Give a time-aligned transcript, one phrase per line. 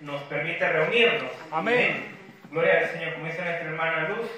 [0.00, 1.30] nos permite reunirnos.
[1.50, 2.14] Amén.
[2.50, 4.30] Gloria al Señor, como dice nuestra hermana Luz,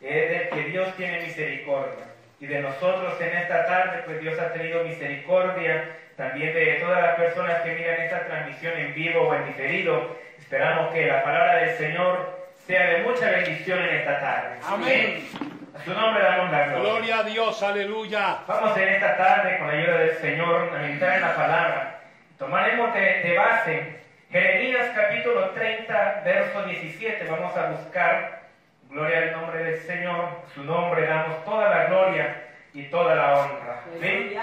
[0.00, 2.04] es de que Dios tiene misericordia.
[2.38, 7.14] Y de nosotros en esta tarde, pues Dios ha tenido misericordia también de todas las
[7.16, 10.16] personas que miran esta transmisión en vivo o en diferido.
[10.38, 14.56] Esperamos que la palabra del Señor sea de mucha bendición en esta tarde.
[14.66, 15.28] Amén.
[15.74, 16.90] A su nombre damos la gloria.
[16.90, 18.38] Gloria a Dios, aleluya.
[18.46, 22.00] Vamos en esta tarde, con la ayuda del Señor, a meditar en la palabra.
[22.38, 23.96] Tomaremos de, de base
[24.30, 27.24] Jeremías capítulo 30, verso 17.
[27.30, 28.42] Vamos a buscar,
[28.90, 32.44] gloria al nombre del Señor, su nombre damos toda la gloria
[32.74, 33.84] y toda la honra.
[33.96, 34.36] Amén.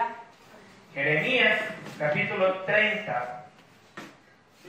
[0.94, 1.60] Jeremías
[2.00, 3.46] capítulo 30,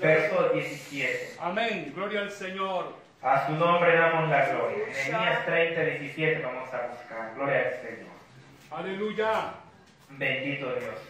[0.01, 1.37] verso 17.
[1.41, 1.93] Amén.
[1.95, 3.05] Gloria al Señor.
[3.23, 4.93] A su nombre damos la gloria.
[4.93, 7.35] Jeremías 30, 17 vamos a buscar.
[7.37, 8.15] Gloria al Señor.
[8.71, 9.55] Aleluya.
[10.11, 11.01] Bendito Dios.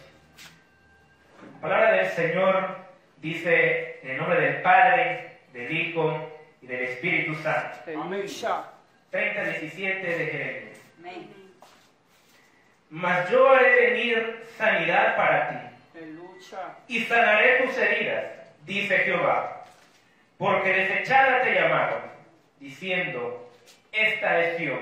[1.55, 2.84] La palabra del Señor
[3.17, 8.01] dice en el nombre del Padre, del Hijo y del Espíritu Santo.
[8.01, 8.25] Amén.
[9.11, 10.79] 30, 17 de Jeremías.
[10.99, 11.29] Amén.
[12.89, 15.55] Mas yo haré venir sanidad para ti
[15.97, 16.75] Aleluya.
[16.87, 18.25] y sanaré tus heridas,
[18.65, 19.65] dice Jehová.
[20.37, 22.01] Porque desechada te llamaron,
[22.59, 23.51] diciendo,
[23.91, 24.79] esta es Sión,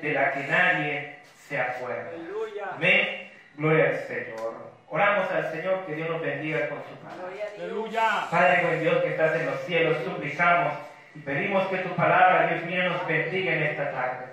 [0.00, 2.10] de la que nadie se acuerda.
[2.10, 2.70] Aleluya.
[2.72, 3.30] Amén.
[3.56, 4.67] Gloria al Señor.
[4.90, 7.28] Oramos al Señor que Dios nos bendiga con su palabra.
[7.56, 8.26] Aleluya.
[8.30, 10.72] Padre buen Dios que estás en los cielos, suplicamos
[11.14, 14.26] y pedimos que tu palabra, Dios mío, nos bendiga en esta tarde.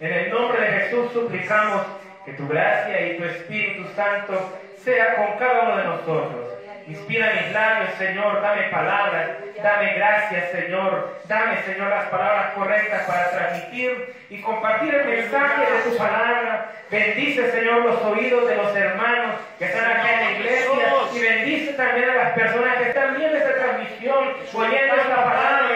[0.00, 1.82] En el nombre de Jesús suplicamos
[2.26, 6.51] que tu gracia y tu Espíritu Santo sea con cada uno de nosotros.
[6.92, 9.30] Inspira mis labios, Señor, dame palabras,
[9.62, 15.90] dame gracias, Señor, dame, Señor, las palabras correctas para transmitir y compartir el mensaje de
[15.90, 16.70] tu palabra.
[16.90, 21.72] Bendice, Señor, los oídos de los hermanos que están acá en la iglesia y bendice
[21.72, 25.71] también a las personas que están viendo esta transmisión, oyendo esta palabra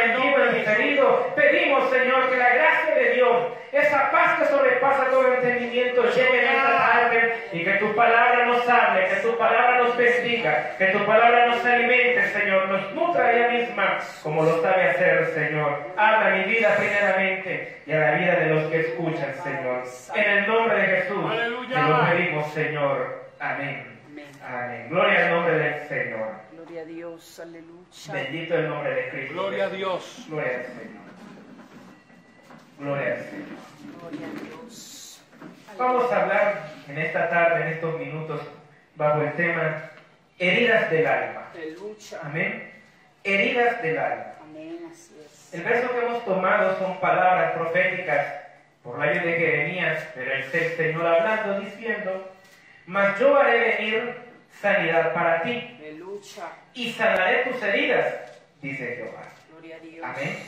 [1.35, 6.49] Pedimos, Señor, que la gracia de Dios, esa paz que sobrepasa todo entendimiento, llegue en
[6.49, 11.05] esta tarde y que tu palabra nos hable, que tu palabra nos bendiga, que tu
[11.05, 15.93] palabra nos alimente, Señor, nos nutra ella misma, como lo sabe hacer, Señor.
[15.97, 19.83] Habla mi vida primeramente y a la vida de los que escuchan, Señor.
[20.15, 21.33] En el nombre de Jesús,
[21.69, 23.27] te lo pedimos, Señor.
[23.39, 23.97] Amén.
[24.43, 24.87] Amén.
[24.89, 26.46] Gloria al nombre del Señor.
[26.77, 27.41] Gloria a Dios.
[27.41, 28.13] Aleluya.
[28.13, 29.33] Bendito el nombre de Cristo.
[29.33, 30.27] Gloria a Dios.
[30.29, 31.05] Gloria al Señor.
[32.79, 33.47] Gloria al Señor.
[34.03, 35.23] Gloria a Dios.
[35.79, 38.43] Vamos a hablar en esta tarde, en estos minutos,
[38.95, 39.91] bajo el tema
[40.39, 41.49] heridas del alma.
[41.55, 42.21] Aleluya.
[42.23, 42.73] Amén.
[43.25, 44.35] Heridas del alma.
[44.43, 44.79] Amén.
[44.93, 45.55] Así es.
[45.55, 48.27] El verso que hemos tomado son palabras proféticas
[48.83, 50.45] por la ayuda de Jeremías, pero el
[50.77, 52.33] Señor hablando, diciendo,
[52.85, 54.26] mas yo haré venir
[54.61, 56.49] sanidad para ti Aleluya.
[56.75, 58.15] y sanaré tus heridas,
[58.61, 59.23] dice Jehová.
[59.51, 60.05] Gloria a Dios.
[60.05, 60.39] Amén.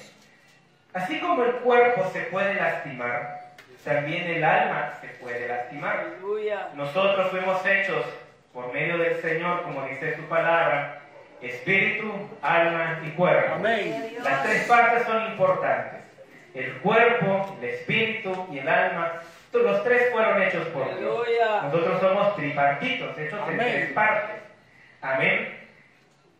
[0.94, 3.38] Así como el cuerpo se puede lastimar,
[3.84, 6.00] también el alma se puede lastimar.
[6.00, 6.68] Aleluya.
[6.74, 8.04] Nosotros fuimos hechos
[8.52, 11.00] por medio del Señor, como dice su palabra,
[11.40, 13.54] espíritu, alma y cuerpo.
[13.54, 14.16] Amén.
[14.22, 16.00] Las tres partes son importantes.
[16.54, 19.22] El cuerpo, el espíritu y el alma,
[19.52, 21.26] los tres fueron hechos por Dios.
[21.62, 24.36] Nosotros somos tripartitos, hechos en tres partes.
[25.00, 25.58] Amén.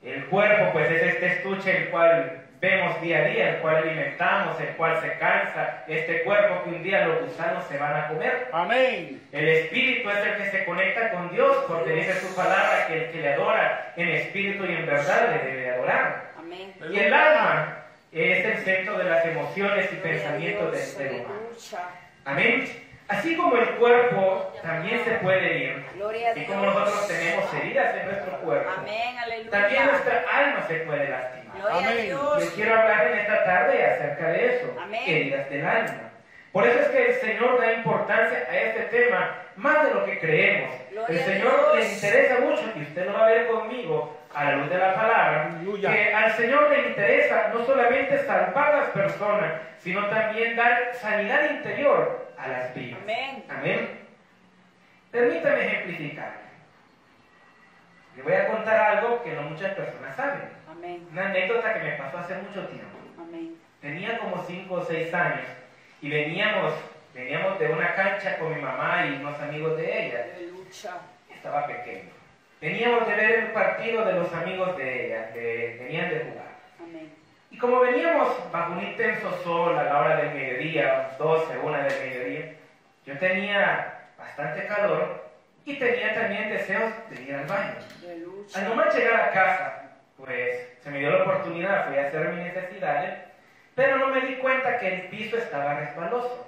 [0.03, 4.61] El cuerpo, pues es este estuche el cual vemos día a día, el cual alimentamos,
[4.61, 8.49] el cual se cansa, este cuerpo que un día los gusanos se van a comer.
[8.53, 9.23] Amén.
[9.33, 13.11] El espíritu es el que se conecta con Dios, porque dice su palabra que el
[13.11, 16.31] que le adora en espíritu y en verdad le debe adorar.
[16.39, 16.75] Amén.
[16.91, 21.49] Y el alma es el centro de las emociones y pensamientos del ser humano.
[22.25, 22.88] Amén.
[23.09, 25.87] Así como el cuerpo también se puede ir,
[26.37, 29.19] y como nosotros tenemos heridas en nuestro cuerpo, Amén.
[29.19, 29.51] Aleluya.
[29.51, 31.73] también nuestra alma se puede lastimar.
[31.73, 32.19] Amén.
[32.55, 35.03] Quiero hablar en esta tarde acerca de eso, Amén.
[35.07, 36.11] heridas del alma.
[36.53, 40.19] Por eso es que el Señor da importancia a este tema más de lo que
[40.19, 40.75] creemos.
[40.91, 44.53] Gloria el Señor le interesa mucho, y usted lo va a ver conmigo a la
[44.57, 45.91] luz de la palabra, Aleluya.
[45.91, 51.51] que al Señor le interesa no solamente salvar a las personas, sino también dar sanidad
[51.51, 53.01] interior a las vidas.
[53.03, 53.45] Amén.
[53.49, 53.89] Amén.
[55.11, 56.49] Permítame ejemplificar.
[58.17, 60.49] Le voy a contar algo que no muchas personas saben.
[60.71, 61.07] Amén.
[61.13, 62.99] Una anécdota que me pasó hace mucho tiempo.
[63.19, 63.55] Amén.
[63.81, 65.47] Tenía como 5 o 6 años
[66.01, 66.75] y veníamos,
[67.15, 70.27] veníamos de una cancha con mi mamá y unos amigos de ella.
[70.37, 71.01] Aleluya.
[71.33, 72.11] Estaba pequeño.
[72.61, 76.47] Veníamos de ver el partido de los amigos de ella, que venían de jugar.
[77.50, 82.00] Y como veníamos bajo un intenso sol a la hora del mediodía, 12, 1 del
[82.00, 82.53] mediodía,
[83.06, 85.24] yo tenía bastante calor
[85.65, 87.78] y tenía también deseos de ir al baño.
[88.54, 89.83] Al nomás llegar a casa,
[90.16, 93.18] pues se me dio la oportunidad, fui a hacer mis necesidades,
[93.74, 96.47] pero no me di cuenta que el piso estaba resbaloso.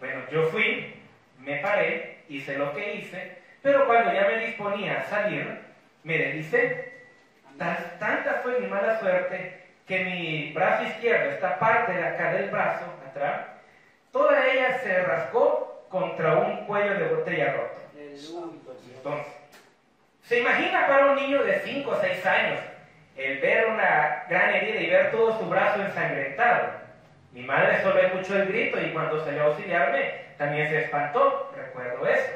[0.00, 0.94] Bueno, yo fui,
[1.38, 5.60] me paré, hice lo que hice, pero cuando ya me disponía a salir,
[6.04, 6.92] me deslizé.
[7.58, 12.50] Tan- tanta fue mi mala suerte que mi brazo izquierdo, esta parte de acá del
[12.50, 13.46] brazo, atrás,
[14.12, 17.80] toda ella se rascó contra un cuello de botella roto.
[18.96, 19.32] Entonces,
[20.24, 22.60] ¿se imagina para un niño de 5 o 6 años
[23.16, 26.72] el ver una gran herida y ver todo su brazo ensangrentado?
[27.32, 32.06] Mi madre solo escuchó el grito y cuando salió a auxiliarme también se espantó, recuerdo
[32.06, 32.32] eso.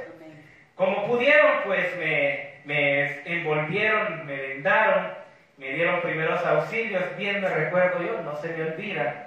[0.77, 5.20] Como pudieron, pues me, me envolvieron, me vendaron,
[5.61, 9.27] me dieron primeros auxilios, bien me recuerdo yo, no se me olvida,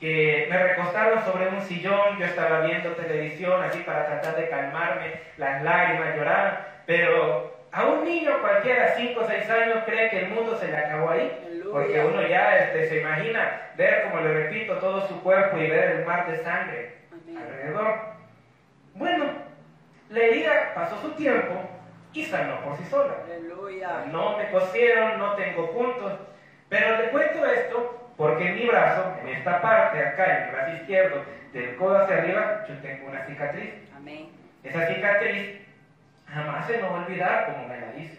[0.00, 5.20] que me recostaron sobre un sillón, yo estaba viendo televisión así para tratar de calmarme,
[5.36, 10.30] las lágrimas lloraban, pero a un niño cualquiera, 5 o 6 años, cree que el
[10.30, 11.30] mundo se le acabó ahí,
[11.70, 15.90] porque uno ya este, se imagina ver, como le repito, todo su cuerpo y ver
[15.92, 16.96] el mar de sangre
[17.36, 18.00] alrededor.
[18.94, 19.26] Bueno,
[20.10, 21.77] la herida pasó su tiempo
[22.12, 23.14] y sanó por sí sola.
[23.24, 24.06] Aleluya.
[24.10, 26.12] No me cosieron, no tengo puntos,
[26.68, 30.76] pero le cuento esto porque en mi brazo, en esta parte acá, en el brazo
[30.76, 31.22] izquierdo,
[31.52, 33.74] del codo hacia arriba, yo tengo una cicatriz.
[33.96, 34.28] Amén.
[34.64, 35.60] Esa cicatriz
[36.26, 38.18] jamás se me va a olvidar como me la dice.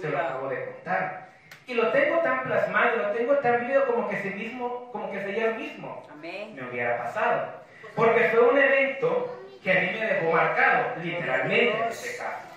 [0.00, 1.28] Se lo acabo de contar.
[1.66, 5.20] Y lo tengo tan plasmado, lo tengo tan vivido como que, se mismo, como que
[5.20, 6.54] sería el mismo Amén.
[6.54, 7.64] me hubiera pasado.
[7.94, 12.53] Porque fue un evento que a mí me dejó marcado, literalmente en este caso.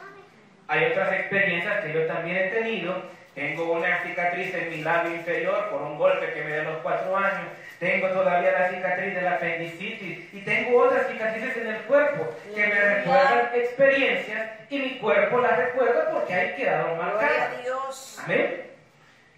[0.67, 2.95] Hay otras experiencias que yo también he tenido.
[3.35, 6.77] Tengo una cicatriz en mi labio inferior por un golpe que me dio a los
[6.77, 7.47] cuatro años.
[7.79, 10.33] Tengo todavía la cicatriz de la apendicitis.
[10.33, 15.57] Y tengo otras cicatrices en el cuerpo que me recuerdan experiencias y mi cuerpo las
[15.57, 17.53] recuerda porque ahí quedaron marcadas.
[17.53, 18.19] a Dios.
[18.23, 18.63] Amén.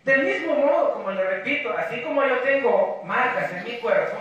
[0.05, 4.17] Del mismo modo, como le repito, así como yo tengo marcas en mi cuerpo,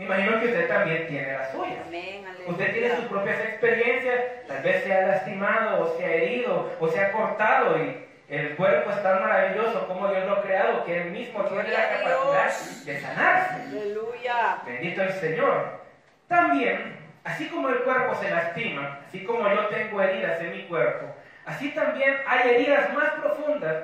[0.00, 1.86] me imagino que usted también tiene las suyas.
[1.86, 2.24] Amén.
[2.46, 6.88] Usted tiene sus propias experiencias, tal vez se ha lastimado o se ha herido o
[6.88, 11.02] se ha cortado y el cuerpo es tan maravilloso como Dios lo ha creado que
[11.02, 13.62] Él mismo tiene la capacidad de sanarse.
[13.62, 14.62] Aleluya.
[14.64, 15.80] Bendito el Señor.
[16.28, 21.14] También, así como el cuerpo se lastima, así como yo tengo heridas en mi cuerpo,
[21.44, 23.76] así también hay heridas más profundas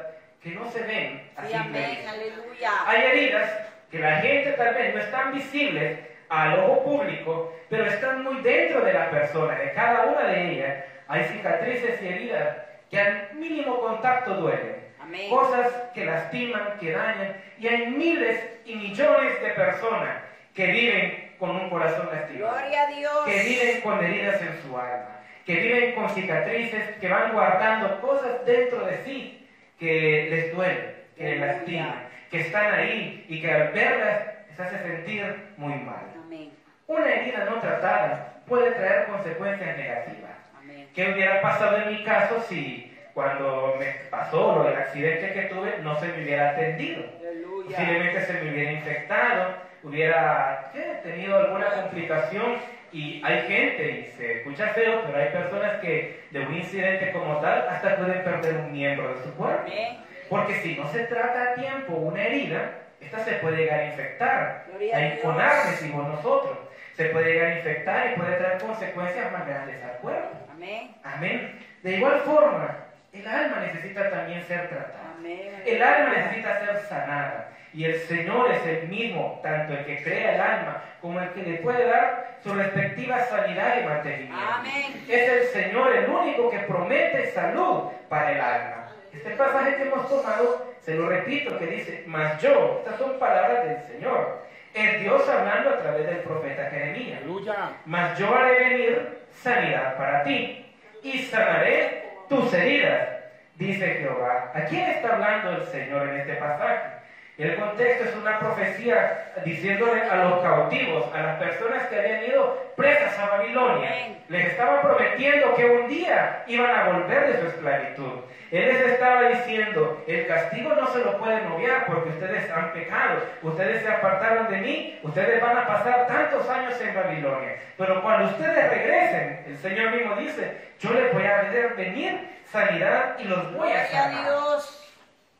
[0.43, 1.31] que no se ven.
[1.37, 2.07] a Sí, amén.
[2.09, 2.71] Aleluya.
[2.87, 5.99] Hay heridas que la gente tal vez no están visibles
[6.29, 10.85] al ojo público, pero están muy dentro de la persona, de cada una de ellas.
[11.09, 12.56] Hay cicatrices y heridas
[12.91, 14.87] que al mínimo contacto duelen.
[15.00, 15.31] Amén.
[15.31, 17.37] Cosas que lastiman, que dañan.
[17.59, 20.19] Y hay miles y millones de personas
[20.55, 23.25] que viven con un corazón lastimado Gloria a Dios.
[23.27, 28.44] que viven con heridas en su alma, que viven con cicatrices, que van guardando cosas
[28.47, 29.49] dentro de sí
[29.79, 32.06] que les duelen, que les lastiman,
[32.37, 35.25] que están ahí y que al verlas les hace sentir
[35.56, 36.05] muy mal.
[36.23, 36.53] Amén.
[36.87, 40.37] Una herida no tratada puede traer consecuencias negativas.
[40.59, 40.88] Amén.
[40.94, 45.79] ¿Qué hubiera pasado en mi caso si cuando me pasó lo del accidente que tuve
[45.83, 47.05] no se me hubiera atendido?
[47.21, 47.77] Aleluya.
[47.77, 51.00] Posiblemente se me hubiera infectado, hubiera ¿qué?
[51.03, 52.56] tenido alguna complicación
[52.93, 57.41] y hay gente, y se escucha feo, pero hay personas que de un incidente como
[57.41, 59.63] tal hasta pueden perder un miembro de su cuerpo.
[59.67, 60.06] Amén.
[60.29, 64.65] Porque si no se trata a tiempo una herida, esta se puede llegar a infectar,
[64.69, 66.59] Gloria a imponer, decimos nosotros.
[66.97, 70.37] Se puede llegar a infectar y puede traer consecuencias más grandes al cuerpo.
[70.51, 70.95] Amén.
[71.05, 71.59] Amén.
[71.83, 72.77] De igual forma,
[73.13, 75.15] el alma necesita también ser tratada.
[75.19, 75.63] Amén.
[75.65, 77.53] El alma necesita ser sanada.
[77.75, 81.43] Y el Señor es el mismo, tanto el que crea el alma como el que
[81.43, 84.37] le puede dar su respectiva sanidad y mantenimiento.
[84.55, 85.05] Amén.
[85.06, 88.85] Es el Señor el único que promete salud para el alma.
[89.17, 93.65] Este pasaje que hemos tomado, se lo repito, que dice, mas yo, estas son palabras
[93.65, 94.43] del Señor,
[94.75, 97.20] es Dios hablando a través del profeta Jeremías.
[97.23, 97.70] Aleluya.
[97.87, 100.67] Mas yo haré venir sanidad para ti
[101.03, 103.08] y sanaré tus heridas,
[103.55, 104.53] dice Jehová.
[104.55, 106.96] ¿A quién está hablando el Señor en este pasaje?
[107.39, 112.73] El contexto es una profecía diciéndole a los cautivos, a las personas que habían ido
[112.77, 118.26] presas a Babilonia, les estaba prometiendo que un día iban a volver de su esclavitud.
[118.50, 123.22] Él les estaba diciendo, el castigo no se lo pueden obviar porque ustedes han pecado,
[123.43, 127.56] ustedes se apartaron de mí, ustedes van a pasar tantos años en Babilonia.
[127.76, 133.17] Pero cuando ustedes regresen, el Señor mismo dice, yo les voy a hacer venir sanidad
[133.19, 134.26] y los voy a sanar.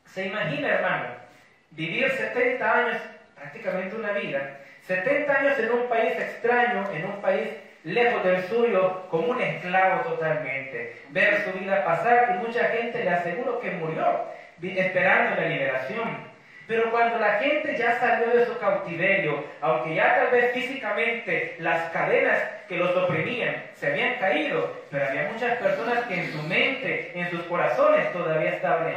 [0.07, 1.07] Se imagina, hermano,
[1.71, 2.97] vivir 70 años,
[3.35, 7.51] prácticamente una vida, 70 años en un país extraño, en un país
[7.87, 13.11] lejos del suyo, como un esclavo totalmente, ver su vida pasar y mucha gente le
[13.11, 14.25] aseguro que murió,
[14.61, 16.37] esperando la liberación.
[16.67, 21.93] Pero cuando la gente ya salió de su cautiverio, aunque ya tal vez físicamente las
[21.93, 27.13] cadenas que los oprimían se habían caído, pero había muchas personas que en su mente,
[27.15, 28.95] en sus corazones todavía estaban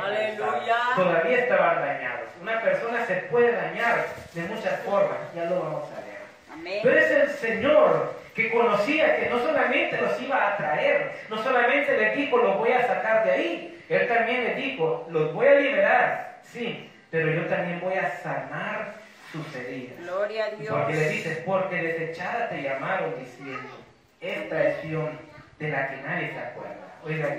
[0.96, 2.29] todavía estaban dañados.
[2.41, 6.17] Una persona se puede dañar de muchas formas, ya lo vamos a ver.
[6.51, 6.79] Amén.
[6.81, 11.98] Pero es el Señor que conocía que no solamente los iba a traer, no solamente
[11.98, 15.55] les dijo, los voy a sacar de ahí, Él también les dijo, los voy a
[15.55, 18.93] liberar, sí, pero yo también voy a sanar
[19.31, 20.00] sus heridas.
[20.00, 20.74] Gloria a Dios.
[20.74, 23.69] Porque le dices, porque desechada te llamaron diciendo,
[24.22, 26.88] esta es de la que nadie se acuerda.
[27.05, 27.35] Oiga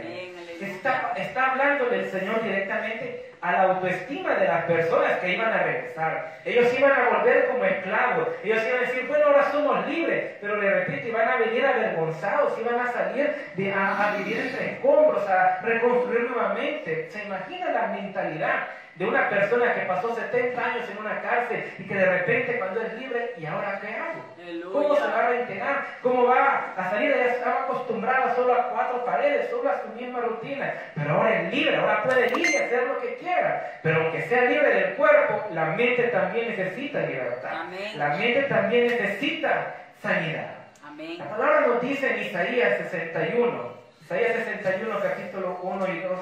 [0.60, 5.62] está, está hablando del Señor directamente a la autoestima de las personas que iban a
[5.62, 6.40] regresar.
[6.44, 8.28] Ellos iban a volver como esclavos.
[8.44, 10.32] Ellos iban a decir, bueno, ahora somos libres.
[10.40, 14.72] Pero le repito, iban a venir avergonzados, iban a salir de, a, a vivir entre
[14.72, 17.08] escombros, a reconstruir nuevamente.
[17.10, 18.68] ¿Se imagina la mentalidad
[19.00, 22.82] de una persona que pasó 70 años en una cárcel y que de repente cuando
[22.82, 24.22] es libre, ¿y ahora qué hago?
[24.38, 24.72] Aleluya.
[24.72, 25.86] ¿Cómo se va a reintegrar?
[26.02, 27.10] ¿Cómo va a salir?
[27.10, 30.74] Ella estaba acostumbrada solo a cuatro paredes, solo a su misma rutina.
[30.94, 33.80] Pero ahora es libre, ahora puede ir y hacer lo que quiera.
[33.82, 37.52] Pero aunque sea libre del cuerpo, la mente también necesita libertad.
[37.54, 37.98] Amén.
[37.98, 40.56] La mente también necesita sanidad.
[40.84, 41.16] Amén.
[41.16, 46.18] La palabra nos dice en Isaías 61, Isaías 61, capítulo 1 y 2,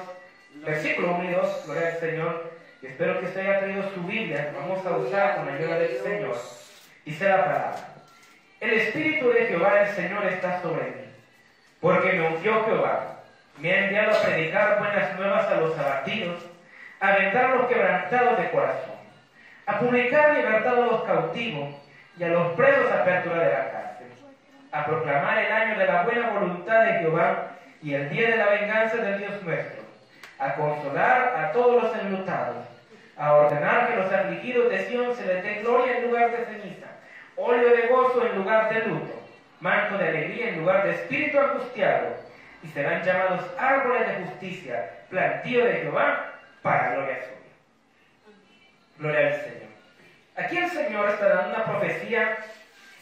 [0.63, 2.48] versículo 1 y 2, gloria al Señor.
[2.81, 5.97] Y espero que usted haya traído su Biblia, vamos a usar con la ayuda del
[5.97, 6.37] Señor.
[7.03, 7.75] Dice la palabra,
[8.61, 11.13] el Espíritu de Jehová el Señor está sobre mí,
[11.81, 13.19] porque me ungió Jehová,
[13.57, 16.45] me ha enviado a predicar buenas nuevas a los abatidos,
[17.01, 18.95] a vendar los quebrantados de corazón,
[19.65, 21.75] a publicar libertad a los cautivos
[22.17, 24.07] y a los presos apertura de la cárcel,
[24.71, 28.49] a proclamar el año de la buena voluntad de Jehová y el día de la
[28.49, 29.83] venganza del Dios nuestro,
[30.37, 32.68] a consolar a todos los enlutados,
[33.19, 36.87] a ordenar que los afligidos de Sión se les dé gloria en lugar de ceniza,
[37.35, 39.21] óleo de gozo en lugar de luto,
[39.59, 42.15] manto de alegría en lugar de espíritu angustiado,
[42.63, 48.33] y serán llamados árboles de justicia, plantío de Jehová, para gloria suya.
[48.97, 49.69] Gloria al Señor.
[50.37, 52.37] Aquí el Señor está dando una profecía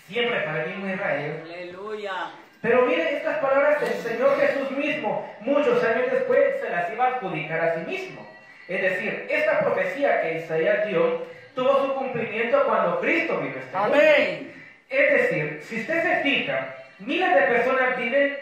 [0.07, 1.43] siempre para el mismo Israel.
[1.43, 2.13] Aleluya.
[2.61, 7.07] Pero miren estas palabras del Señor Jesús mismo, muchos años después se las iba a
[7.09, 8.36] adjudicar a sí mismo.
[8.67, 13.77] Es decir, esta profecía que Isaías dio tuvo su cumplimiento cuando Cristo vino a este
[13.77, 13.95] mundo.
[13.95, 14.53] Amén.
[14.89, 18.37] Es decir, si usted se fija, miles de personas viven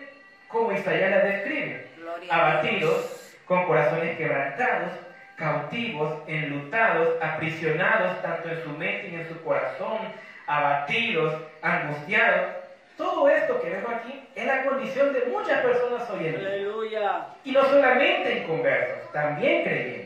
[0.47, 4.91] como Isaías la describe, Gloria abatidos, con corazones quebrantados,
[5.35, 9.99] cautivos, enlutados, aprisionados tanto en su mente y en su corazón,
[10.47, 12.55] abatidos, angustiados.
[12.97, 16.47] Todo esto que vemos aquí es la condición de muchas personas hoy en día.
[16.47, 17.27] Aleluya.
[17.43, 20.04] Y no solamente inconversos, también creyentes.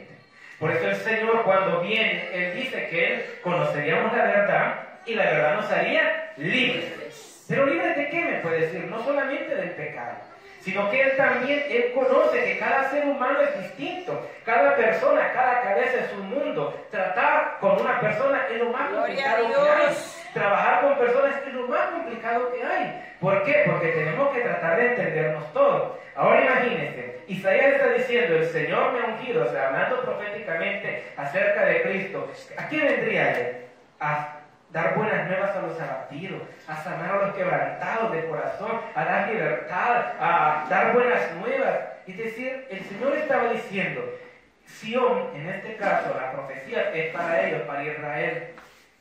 [0.60, 5.24] Por eso el Señor cuando viene, Él dice que Él conoceríamos la verdad y la
[5.24, 7.46] verdad nos haría libres.
[7.48, 8.86] Pero libres de qué me puede decir?
[8.86, 10.18] No solamente del pecado,
[10.62, 14.30] sino que Él también, Él conoce que cada ser humano es distinto.
[14.46, 16.88] Cada persona, cada cabeza es un mundo.
[16.92, 19.96] Tratar con una persona es lo más complicado que hay.
[20.34, 23.14] Trabajar con personas es lo más complicado que hay.
[23.20, 23.64] ¿Por qué?
[23.66, 25.98] Porque tenemos que tratar de entendernos todos.
[26.16, 31.66] Ahora imagínense, Isaías está diciendo, el Señor me ha ungido, o sea, hablando proféticamente acerca
[31.66, 32.32] de Cristo.
[32.58, 33.58] ¿A qué vendría Él?
[34.00, 34.36] A
[34.72, 39.30] dar buenas nuevas a los abatidos, a sanar a los quebrantados de corazón, a dar
[39.30, 41.80] libertad, a dar buenas nuevas.
[42.06, 44.04] Es decir, el Señor estaba diciendo,
[44.66, 48.50] Sión, en este caso, la profecía es para ellos, para Israel.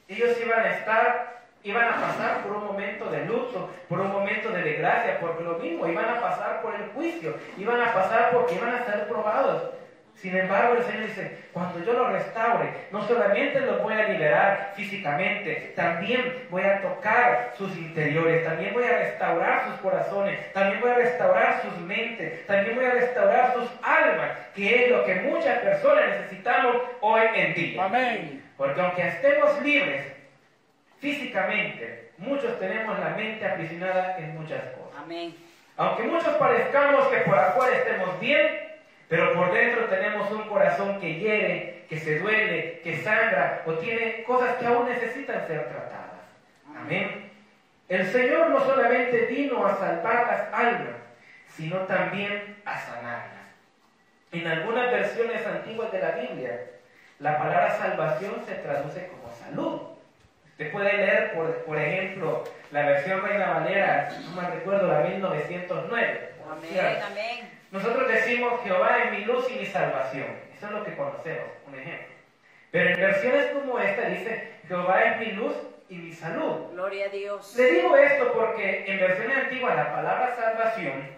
[0.08, 4.48] Ellos iban a estar, iban a pasar por un momento de luto, por un momento
[4.50, 8.54] de desgracia, porque lo mismo, iban a pasar por el juicio, iban a pasar porque
[8.54, 9.70] iban a ser probados.
[10.14, 14.72] Sin embargo, el Señor dice, cuando yo los restaure, no solamente los voy a liberar
[14.74, 20.90] físicamente, también voy a tocar sus interiores, también voy a restaurar sus corazones, también voy
[20.90, 25.58] a restaurar sus mentes, también voy a restaurar sus almas, que es lo que muchas
[25.58, 27.84] personas necesitamos hoy en día.
[27.84, 28.47] Amén.
[28.58, 30.04] Porque aunque estemos libres
[30.98, 35.00] físicamente, muchos tenemos la mente aprisionada en muchas cosas.
[35.00, 35.34] Amén.
[35.76, 38.68] Aunque muchos parezcamos que por afuera estemos bien,
[39.08, 44.24] pero por dentro tenemos un corazón que hiere, que se duele, que sangra o tiene
[44.24, 46.18] cosas que aún necesitan ser tratadas.
[46.76, 47.30] Amén.
[47.88, 50.96] El Señor no solamente vino a salvar las almas,
[51.46, 53.38] sino también a sanarlas.
[54.32, 56.60] En algunas versiones antiguas de la Biblia,
[57.18, 59.80] la palabra salvación se traduce como salud.
[60.52, 65.00] Usted puede leer, por, por ejemplo, la versión Reina Valera, si no me recuerdo, la
[65.00, 66.30] 1909.
[66.38, 67.02] por Amén.
[67.04, 67.50] Amén.
[67.70, 70.26] Nosotros decimos, Jehová es mi luz y mi salvación.
[70.56, 72.14] Eso es lo que conocemos, un ejemplo.
[72.70, 75.54] Pero en versiones como esta dice, Jehová es mi luz
[75.88, 76.70] y mi salud.
[76.72, 77.54] Gloria a Dios.
[77.56, 81.08] Le digo esto porque en versiones antiguas la palabra salvación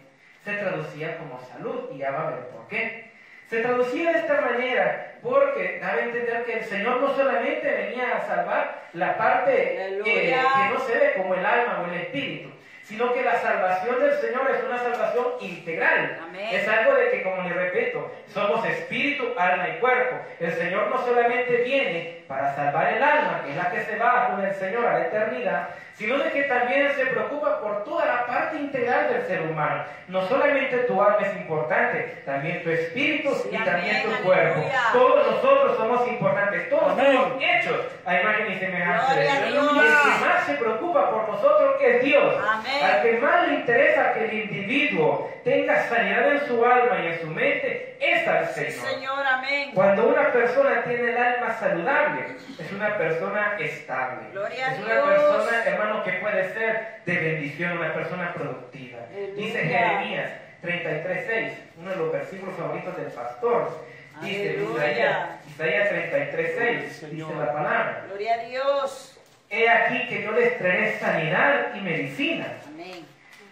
[0.44, 3.09] se traducía como salud y ya va a ver por qué.
[3.50, 8.16] Se traducía de esta manera porque daba a entender que el Señor no solamente venía
[8.16, 10.04] a salvar la parte Aleluya.
[10.04, 12.50] que no se ve como el alma o el espíritu,
[12.90, 16.18] sino que la salvación del Señor es una salvación integral.
[16.24, 16.48] Amén.
[16.50, 20.16] Es algo de que, como les repito, somos espíritu, alma y cuerpo.
[20.40, 24.30] El Señor no solamente viene para salvar el alma, que es la que se va
[24.30, 28.26] con el Señor a la eternidad, sino de que también se preocupa por toda la
[28.26, 29.84] parte integral del ser humano.
[30.08, 34.24] No solamente tu alma es importante, también tu espíritu y Amén, también tu aleluya.
[34.24, 34.60] cuerpo.
[34.92, 37.12] Todos nosotros somos importantes, todos Amén.
[37.12, 39.48] somos hechos a imagen y semejanza de Dios.
[39.52, 39.72] Dios.
[39.74, 40.54] Y el que más se
[40.92, 42.34] preocupa por nosotros es Dios.
[42.48, 42.84] Amén.
[42.84, 47.20] Al que más le interesa que el individuo tenga sanidad en su alma y en
[47.20, 48.90] su mente es al Sí, Señor.
[48.90, 49.70] Señor, amén.
[49.74, 52.20] Cuando una persona tiene el alma saludable,
[52.58, 54.30] es una persona estable.
[54.32, 55.04] Gloria es una Dios.
[55.08, 58.98] persona, hermano, que puede ser de bendición, una persona productiva.
[59.10, 59.34] Aleluya.
[59.36, 60.30] Dice Jeremías
[60.62, 63.84] 33.6, uno de los versículos favoritos del pastor.
[64.20, 64.86] Dice Aleluya.
[64.86, 67.34] Isaías, Isaías 33.6, dice Señor.
[67.36, 68.04] la palabra.
[68.08, 69.19] Gloria a Dios.
[69.50, 73.04] He aquí que yo les traeré sanidad y medicina Amén.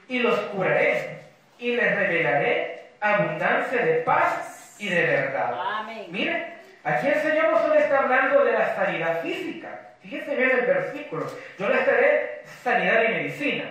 [0.08, 1.18] y los curaré
[1.58, 5.54] y les revelaré abundancia de paz y de verdad.
[5.80, 6.06] Amén.
[6.10, 9.94] Mire, aquí el Señor no solo está hablando de la sanidad física.
[10.00, 11.26] Fíjese bien el versículo.
[11.58, 13.64] Yo les daré sanidad y medicina.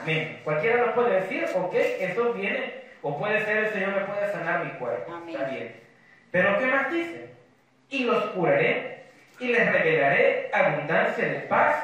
[0.00, 0.40] Amén.
[0.44, 2.72] Cualquiera lo puede decir, ok, eso viene,
[3.02, 5.12] o puede ser el Señor me puede sanar mi cuerpo.
[5.12, 5.34] Amén.
[5.34, 5.74] Está bien.
[6.30, 7.30] Pero ¿qué más dice?
[7.90, 8.97] Y los curaré
[9.40, 11.76] y les revelaré abundancia de paz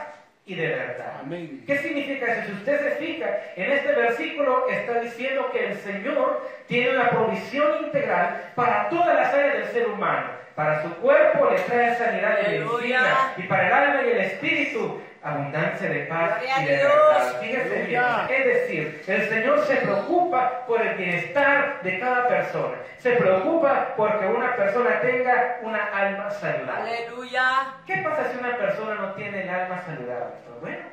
[0.46, 1.20] y de verdad.
[1.22, 1.62] Amén.
[1.66, 2.46] ¿Qué significa eso?
[2.46, 7.84] Si usted se fija, en este versículo está diciendo que el Señor tiene una provisión
[7.84, 10.28] integral para todas las áreas del ser humano.
[10.54, 13.34] Para su cuerpo le trae sanidad y medicina.
[13.36, 17.40] Y para el alma y el espíritu, abundancia de paz Gloria y de verdad.
[17.40, 18.02] Fíjese bien.
[18.28, 22.76] Es decir, el Señor se preocupa por el bienestar de cada persona.
[22.98, 26.96] Se preocupa porque una persona tenga una alma saludable.
[26.96, 27.74] Aleluya.
[27.86, 30.34] ¿Qué pasa si una persona no tiene el alma saludable?
[30.46, 30.84] Pues bueno,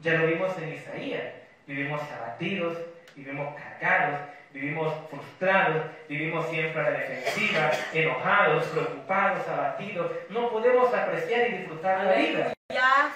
[0.00, 1.24] ya lo vimos en Isaías.
[1.66, 2.78] Vivimos abatidos,
[3.14, 4.20] vivimos cargados,
[4.52, 10.10] vivimos frustrados, vivimos siempre a la defensiva, enojados, preocupados, abatidos.
[10.30, 12.52] No podemos apreciar y disfrutar la vida.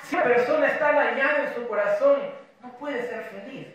[0.05, 2.21] Si una persona está dañada en su corazón,
[2.62, 3.68] no puede ser feliz.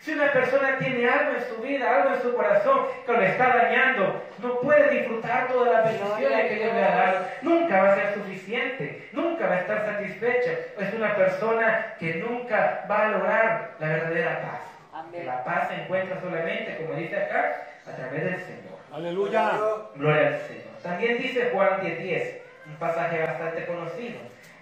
[0.00, 3.56] Si una persona tiene algo en su vida, algo en su corazón que le está
[3.56, 7.26] dañando, no puede disfrutar todas las bendiciones que Dios le ha dado.
[7.42, 10.50] Nunca va a ser suficiente, nunca va a estar satisfecha.
[10.80, 14.71] Es una persona que nunca va a lograr la verdadera paz.
[15.12, 15.26] Amén.
[15.26, 18.78] La paz se encuentra solamente, como dice acá, a través del Señor.
[18.92, 19.52] Aleluya.
[19.94, 20.62] Gloria al Señor.
[20.82, 24.20] También dice Juan 10:10, un pasaje bastante conocido,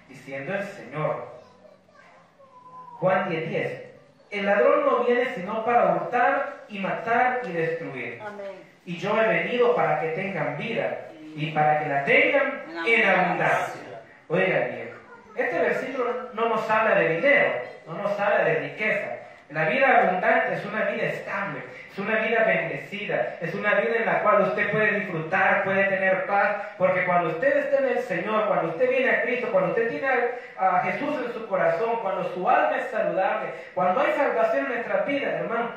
[0.08, 1.28] diciendo el Señor.
[2.98, 3.90] Juan 10:10,
[4.30, 8.20] el ladrón no viene sino para hurtar y matar y destruir.
[8.20, 8.70] Amén.
[8.84, 14.00] Y yo he venido para que tengan vida y para que la tengan en abundancia.
[14.28, 14.90] Oiga bien,
[15.36, 19.19] este versículo no nos habla de dinero, no nos habla de riqueza.
[19.50, 24.06] La vida abundante es una vida estable, es una vida bendecida, es una vida en
[24.06, 28.46] la cual usted puede disfrutar, puede tener paz, porque cuando usted está en el Señor,
[28.46, 30.06] cuando usted viene a Cristo, cuando usted tiene
[30.56, 34.72] a, a Jesús en su corazón, cuando su alma es saludable, cuando hay salvación en
[34.72, 35.70] nuestra vida, hermano,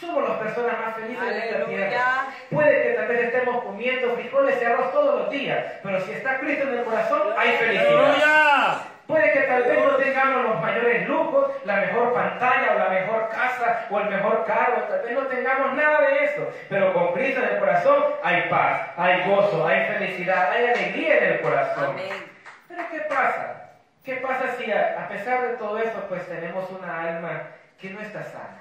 [0.00, 2.26] somos las personas más felices de esta tierra.
[2.50, 6.68] Puede que vez estemos comiendo frijoles y arroz todos los días, pero si está Cristo
[6.68, 8.04] en el corazón, hay felicidad.
[8.04, 8.91] Aleluya.
[9.06, 13.28] Puede que tal vez no tengamos los mayores lujos, la mejor pantalla o la mejor
[13.30, 17.40] casa o el mejor carro, tal vez no tengamos nada de eso, pero con Cristo
[17.42, 21.90] en el corazón hay paz, hay gozo, hay felicidad, hay alegría en el corazón.
[21.90, 22.30] Amén.
[22.68, 23.70] Pero ¿qué pasa?
[24.04, 27.42] ¿Qué pasa si a, a pesar de todo eso pues tenemos una alma
[27.78, 28.60] que no está sana?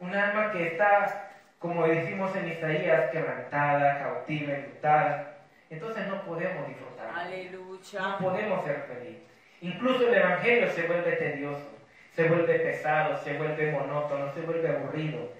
[0.00, 5.32] Un alma que está, como decimos en Isaías, quebrantada, cautiva, enlutada.
[5.70, 7.12] Entonces no podemos disfrutar.
[7.12, 8.18] No Aleluya.
[8.20, 9.22] podemos ser felices.
[9.62, 11.70] Incluso el Evangelio se vuelve tedioso,
[12.14, 15.30] se vuelve pesado, se vuelve monótono, se vuelve aburrido.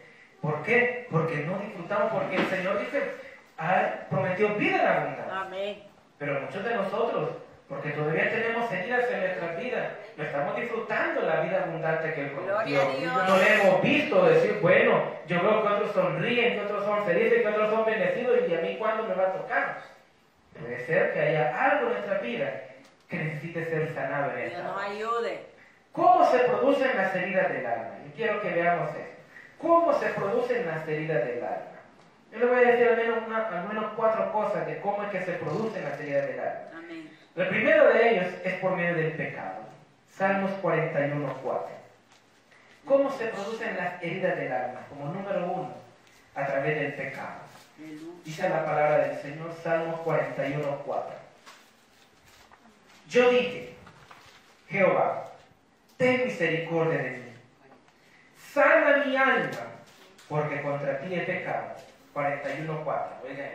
[0.40, 1.06] ¿Por qué?
[1.10, 3.02] Porque no disfrutamos, porque el Señor dice,
[3.58, 5.40] ha prometido vida en abundancia.
[5.40, 5.82] Amén.
[6.18, 7.30] Pero muchos de nosotros,
[7.68, 12.30] porque todavía tenemos heridas en nuestras vidas, no estamos disfrutando la vida abundante que Él
[12.30, 12.84] prometió.
[13.26, 17.42] No le hemos visto decir, bueno, yo veo que otros sonríen, que otros son felices,
[17.42, 19.78] que otros son bendecidos, y a mí cuándo me va a tocar.
[20.58, 22.65] Puede ser que haya algo en nuestra vida
[23.08, 24.62] que necesite ser sanado en Dios esta.
[24.64, 25.46] nos ayude.
[25.92, 27.90] ¿Cómo se producen las heridas del alma?
[28.06, 29.16] Y quiero que veamos esto.
[29.60, 31.66] ¿Cómo se producen las heridas del alma?
[32.32, 35.10] Yo le voy a decir al menos, una- al menos cuatro cosas de cómo es
[35.10, 36.60] que se producen las heridas del alma.
[36.76, 37.10] Amén.
[37.36, 39.60] El primero de ellos es por medio del pecado.
[40.12, 41.68] Salmos 41.4.
[42.84, 44.80] ¿Cómo se producen las heridas del alma?
[44.88, 45.74] Como número uno,
[46.34, 47.40] a través del pecado.
[48.24, 51.14] Dice la palabra del Señor, Salmos 41.4.
[53.08, 53.74] Yo dije,
[54.68, 55.32] Jehová,
[55.96, 57.32] ten misericordia de mí.
[58.52, 59.50] Sana mi alma,
[60.28, 61.76] porque contra ti he pecado.
[62.14, 63.06] 41.4.
[63.24, 63.50] Oiga.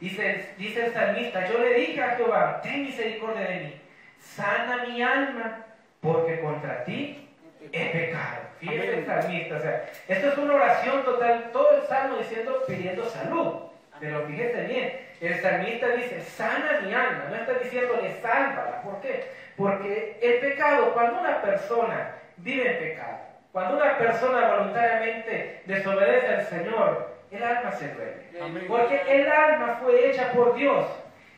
[0.00, 3.80] Dice, dice el salmista, yo le dije a Jehová, ten misericordia de mí,
[4.18, 5.64] sana mi alma,
[6.00, 7.28] porque contra ti
[7.70, 8.42] he pecado.
[8.58, 13.08] Fíjese el salmista, o sea, esto es una oración total, todo el salmo diciendo, pidiendo
[13.08, 13.54] salud.
[14.00, 18.82] Pero fíjese bien, el salmista dice, sana mi alma, no está diciéndole sálvala.
[18.82, 19.30] ¿Por qué?
[19.56, 23.18] Porque el pecado, cuando una persona vive en pecado,
[23.52, 28.66] cuando una persona voluntariamente desobedece al Señor, el alma se duele.
[28.66, 30.86] Porque el alma fue hecha por Dios.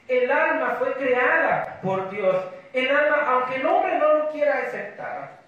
[0.09, 2.37] El alma fue creada por Dios.
[2.73, 5.44] El alma, aunque el hombre no lo quiera aceptar,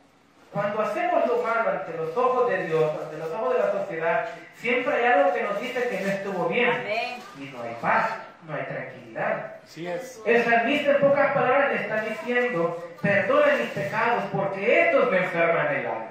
[0.53, 4.29] cuando hacemos lo malo ante los ojos de Dios, ante los ojos de la sociedad,
[4.57, 6.71] siempre hay algo que nos dice que no estuvo bien.
[6.71, 7.19] Amén.
[7.39, 8.11] Y no hay paz,
[8.47, 9.57] no hay tranquilidad.
[9.65, 10.23] Así es.
[10.25, 15.75] El salmista en pocas palabras le está diciendo, perdona mis pecados porque estos me enferman
[15.75, 16.07] el alma.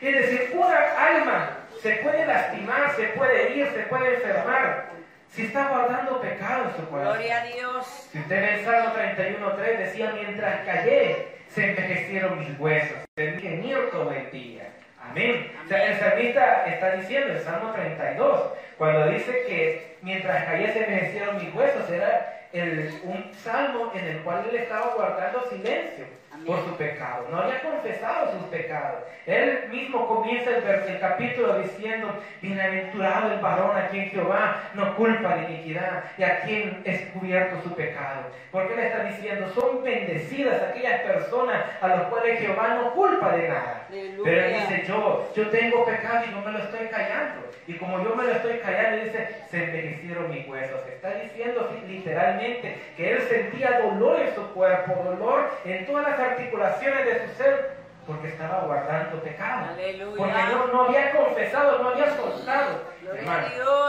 [0.00, 1.50] Es decir, una alma
[1.82, 4.90] se puede lastimar, se puede ir, se puede enfermar
[5.30, 7.14] si está guardando pecado en su corazón.
[7.14, 8.08] Gloria a Dios.
[8.10, 13.90] Si usted ve el Salmo 31.3 decía, mientras callé, se envejecieron mis huesos, que gemir
[13.90, 14.68] todo el día.
[15.02, 15.52] Amén.
[15.64, 20.84] O sea, el salmista está diciendo en Salmo 32, cuando dice que mientras callé se
[20.84, 26.04] envejecieron mis huesos, era el- un salmo en el cual él estaba guardando silencio.
[26.46, 27.26] Por su pecado.
[27.30, 29.02] No había confesado sus pecados.
[29.26, 35.36] Él mismo comienza el, el capítulo diciendo, bienaventurado el varón a quien Jehová no culpa
[35.36, 38.22] de iniquidad y a quien es cubierto su pecado.
[38.50, 43.48] Porque él está diciendo, son bendecidas aquellas personas a las cuales Jehová no culpa de
[43.48, 43.86] nada.
[43.88, 44.22] Aleluya.
[44.24, 47.50] Pero él dice, yo, yo tengo pecado y no me lo estoy callando.
[47.66, 50.80] Y como yo me lo estoy callando, dice, se envejecieron mis huesos.
[50.88, 57.04] Está diciendo literalmente que él sentía dolor en su cuerpo, dolor en todas las articulaciones
[57.06, 59.70] de su ser, porque estaba guardando pecado.
[59.72, 60.16] Aleluya.
[60.16, 62.82] Porque no, no había confesado, no había soltado.
[63.12, 63.46] Hermano,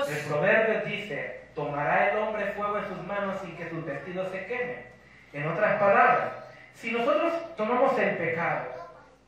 [0.07, 4.45] el proverbio dice, tomará el hombre fuego en sus manos sin que sus vestidos se
[4.45, 4.85] quemen.
[5.33, 6.33] En otras palabras,
[6.73, 8.65] si nosotros tomamos el pecado,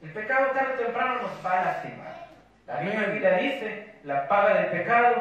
[0.01, 2.27] el pecado tarde o temprano nos va a lastimar.
[2.67, 5.15] La misma Biblia dice, la paga del pecado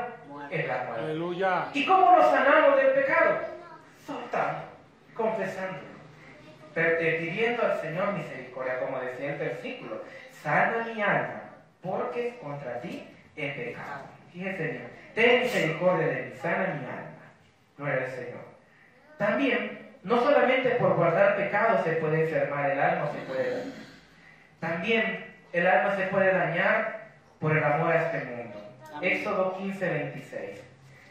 [0.51, 1.05] es la muerte.
[1.05, 1.67] Aleluya.
[1.73, 3.39] ¿Y cómo nos sanamos del pecado?
[4.07, 4.63] Soltando,
[5.15, 5.79] confesando,
[6.75, 10.03] pidiendo al Señor misericordia, como decía el versículo.
[10.43, 11.43] Sana mi alma,
[11.83, 14.05] porque contra ti he pecado.
[14.33, 17.13] Fíjese bien, ten misericordia de mí, sana mi alma.
[17.77, 18.45] Gloria al Señor.
[19.19, 23.75] También, no solamente por guardar pecado se puede enfermar el alma, se puede dañar.
[24.61, 27.09] También el alma se puede dañar
[27.39, 28.59] por el amor a este mundo.
[29.01, 30.61] Éxodo 15, 26.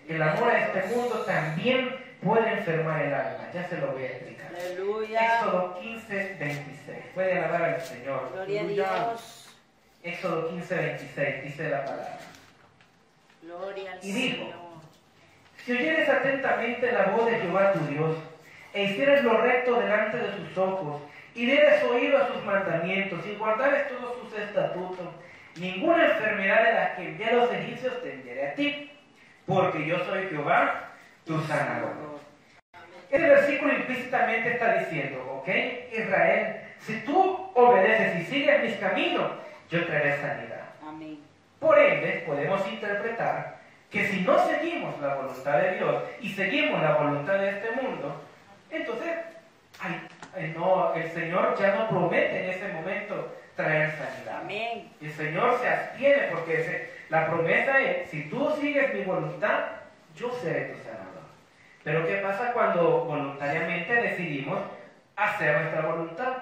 [0.09, 3.49] El amor a este mundo también puede enfermar el alma.
[3.53, 4.50] Ya se lo voy a explicar.
[4.65, 5.35] Aleluya.
[5.39, 6.97] Éxodo 15, 26.
[7.13, 8.29] Puede alabar al Señor.
[8.33, 9.07] Gloria a Aleluya.
[9.09, 9.55] Dios.
[10.03, 12.19] Éxodo 15, 26 dice la palabra.
[13.41, 14.71] Gloria al Y dijo, Señor.
[15.65, 18.17] Si oyeres atentamente la voz de Jehová tu Dios,
[18.73, 21.01] e hicieres lo recto delante de sus ojos,
[21.35, 25.07] y dieres oído a sus mandamientos, y guardares todos sus estatutos,
[25.57, 28.91] ninguna enfermedad de las que envié a los egipcios te enviaré a ti,
[29.45, 30.89] porque yo soy Jehová,
[31.25, 32.19] tu sanador.
[33.11, 35.49] Este versículo implícitamente está diciendo, ok,
[35.91, 39.31] Israel, si tú obedeces y sigues mis caminos,
[39.69, 40.61] yo traeré sanidad.
[40.87, 41.19] Amén.
[41.59, 43.57] Por ende, podemos interpretar
[43.89, 48.21] que si no seguimos la voluntad de Dios y seguimos la voluntad de este mundo,
[48.69, 49.11] entonces
[49.81, 54.39] ay, ay, no, el Señor ya no promete en ese momento traer sanidad.
[54.41, 54.89] Amén.
[55.01, 59.65] El Señor se abstiene porque se- la promesa es, si tú sigues mi voluntad,
[60.15, 61.10] yo seré tu sanador.
[61.83, 64.59] Pero ¿qué pasa cuando voluntariamente decidimos
[65.15, 66.33] hacer nuestra voluntad?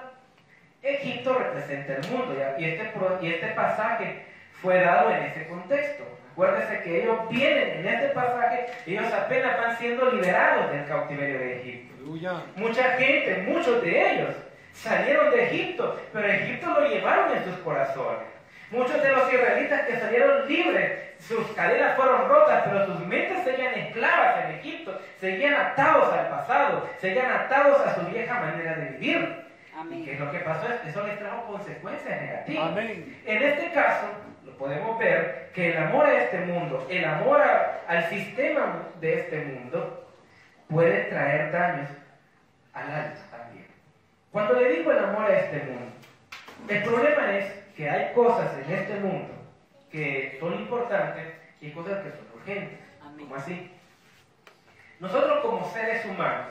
[0.82, 2.90] Egipto representa el mundo y- y este,
[3.22, 4.24] y este pasaje
[4.62, 6.04] fue dado en ese contexto.
[6.32, 11.60] Acuérdense que ellos vienen en este pasaje, ellos apenas van siendo liberados del cautiverio de
[11.60, 11.94] Egipto.
[11.98, 12.32] Aleluya.
[12.56, 14.34] Mucha gente, muchos de ellos,
[14.72, 18.29] salieron de Egipto, pero Egipto lo llevaron en sus corazones.
[18.70, 23.74] Muchos de los israelitas que salieron libres, sus cadenas fueron rotas, pero sus mentes seguían
[23.74, 29.44] esclavas en Egipto, seguían atados al pasado, seguían atados a su vieja manera de vivir.
[29.90, 30.66] ¿Y es lo que pasó?
[30.86, 32.68] Eso les trajo consecuencias negativas.
[32.70, 33.20] Amén.
[33.26, 34.06] En este caso,
[34.58, 39.38] podemos ver que el amor a este mundo, el amor a- al sistema de este
[39.40, 40.06] mundo,
[40.68, 41.88] puede traer daños
[42.74, 43.66] al alma también.
[44.30, 45.92] Cuando le digo el amor a este mundo,
[46.68, 49.32] el problema es que hay cosas en este mundo
[49.90, 52.78] que son importantes y hay cosas que son urgentes.
[53.02, 53.20] Amén.
[53.20, 53.72] ¿Cómo así?
[54.98, 56.48] Nosotros como seres humanos,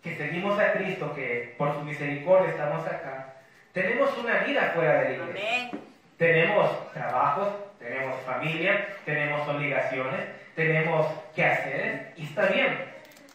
[0.00, 3.34] que seguimos a Cristo, que por su misericordia estamos acá,
[3.72, 5.58] tenemos una vida fuera de la iglesia.
[5.58, 5.70] Amén.
[6.16, 7.48] Tenemos trabajos,
[7.80, 10.20] tenemos familia, tenemos obligaciones,
[10.54, 12.78] tenemos quehaceres y está bien.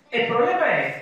[0.09, 0.95] El problema es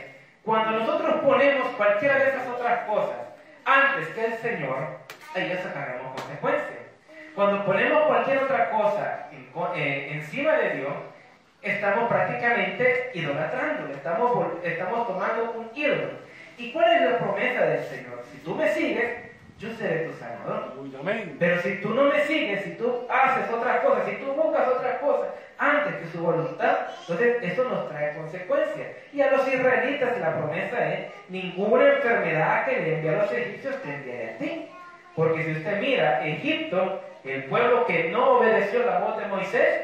[0.43, 3.17] cuando nosotros ponemos cualquiera de esas otras cosas
[3.65, 5.00] antes que el Señor,
[5.35, 6.79] ya sacaremos consecuencias.
[7.35, 10.93] Cuando ponemos cualquier otra cosa en eh, encima de Dios,
[11.61, 16.09] estamos prácticamente idolatrando, estamos, estamos tomando un ídolo.
[16.57, 18.23] ¿Y cuál es la promesa del Señor?
[18.31, 20.73] Si tú me sigues, yo seré tu Salvador.
[20.99, 21.35] Amén.
[21.39, 24.99] Pero si tú no me sigues, si tú haces otras cosas, si tú buscas otras
[24.99, 28.87] cosas antes que su voluntad, entonces eso nos trae consecuencias.
[29.13, 33.81] Y a los israelitas la promesa es, ninguna enfermedad que le envié a los egipcios
[33.83, 34.69] te enviaré a ti.
[35.15, 39.81] Porque si usted mira, Egipto, el pueblo que no obedeció la voz de Moisés,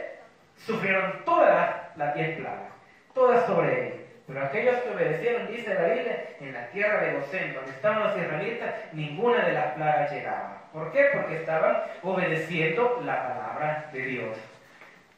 [0.58, 2.72] sufrieron todas las, diez plagas,
[3.14, 3.98] todas sobre ellos.
[4.28, 8.18] Pero aquellos que obedecieron, dice la Biblia, en la tierra de Gosén, donde estaban los
[8.18, 10.64] israelitas, ninguna de las plagas llegaba.
[10.74, 11.06] ¿Por qué?
[11.14, 14.38] Porque estaban obedeciendo la palabra de Dios.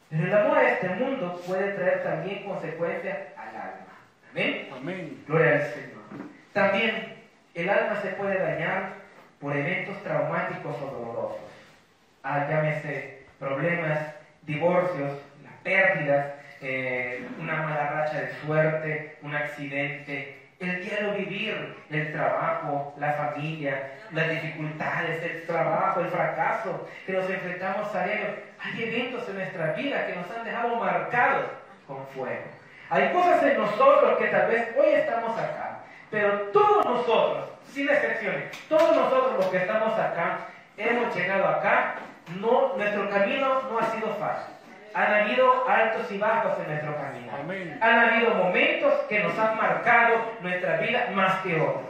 [0.10, 4.00] Pero el amor a este mundo puede traer también consecuencias al alma.
[4.32, 4.70] Amén.
[4.76, 5.24] Amén.
[5.28, 6.00] Gloria al Señor.
[6.54, 7.16] También
[7.56, 8.94] el alma se puede dañar
[9.40, 11.38] por eventos traumáticos o dolorosos.
[12.24, 14.00] Ah, llámese problemas,
[14.44, 22.12] divorcios, las pérdidas, eh, una mala racha de suerte, un accidente, el diario vivir, el
[22.12, 28.36] trabajo, la familia, las dificultades, el trabajo, el fracaso que nos enfrentamos a ellos.
[28.60, 31.46] Hay eventos en nuestra vida que nos han dejado marcados
[31.88, 32.44] con fuego.
[32.90, 38.52] Hay cosas en nosotros que tal vez hoy estamos acá, pero todos nosotros, sin excepciones,
[38.68, 41.96] todos nosotros los que estamos acá, hemos llegado acá,
[42.40, 44.54] no, nuestro camino no ha sido fácil.
[44.94, 47.32] Han habido altos y bajos en nuestro camino.
[47.40, 47.78] Amén.
[47.82, 51.90] Han habido momentos que nos han marcado nuestra vida más que otros.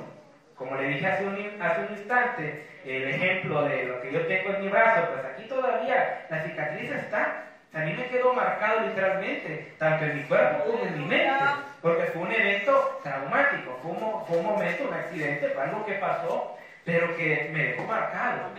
[0.55, 4.49] Como le dije hace un, hace un instante, el ejemplo de lo que yo tengo
[4.49, 7.45] en mi brazo, pues aquí todavía la cicatriz está.
[7.73, 11.45] A mí me quedó marcado literalmente, tanto en mi cuerpo como en mi mente,
[11.82, 15.84] porque fue un evento traumático, fue un, mo- fue un momento, un accidente, fue algo
[15.84, 16.51] que pasó,
[16.84, 18.51] pero que me dejó marcado.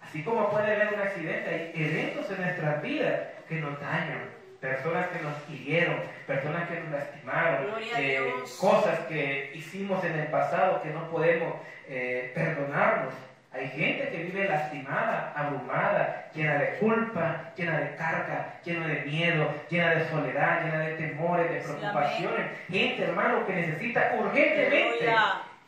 [0.00, 4.28] Así como puede haber un accidente, hay eventos en nuestras vidas que nos dañan,
[4.60, 7.62] personas que nos hirieron, personas que nos lastimaron,
[8.00, 8.18] eh,
[8.56, 13.14] cosas que hicimos en el pasado que no podemos eh, perdonarnos.
[13.52, 19.50] Hay gente que vive lastimada, abrumada, llena de culpa, llena de carga, llena de miedo,
[19.70, 22.46] llena de soledad, llena de temores, de Sí, preocupaciones.
[22.68, 25.06] Gente, hermano, que necesita urgentemente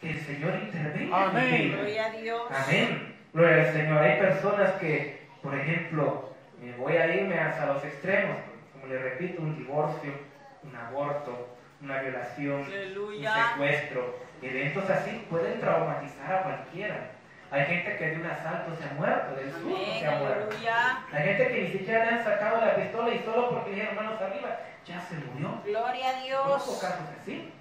[0.01, 1.25] que el Señor intervenga.
[1.25, 1.63] en su Amén.
[1.63, 1.77] vida.
[1.77, 2.43] Gloria a Dios.
[2.67, 3.17] Amén.
[3.33, 4.03] Gloria al Señor.
[4.03, 8.37] Hay personas que, por ejemplo, eh, voy a irme hasta los extremos,
[8.73, 10.13] como le repito, un divorcio,
[10.63, 13.35] un aborto, una violación, Aleluya.
[13.35, 14.19] un secuestro.
[14.43, 17.11] Eventos así pueden traumatizar a cualquiera.
[17.51, 20.57] Hay gente que de un asalto se ha muerto, del susto se ha muerto.
[21.13, 23.97] Hay gente que ni siquiera le han sacado la pistola y solo porque le dijeron
[23.97, 25.61] manos arriba, ya se murió.
[25.65, 26.79] Gloria a Dios.
[26.81, 27.53] casos así.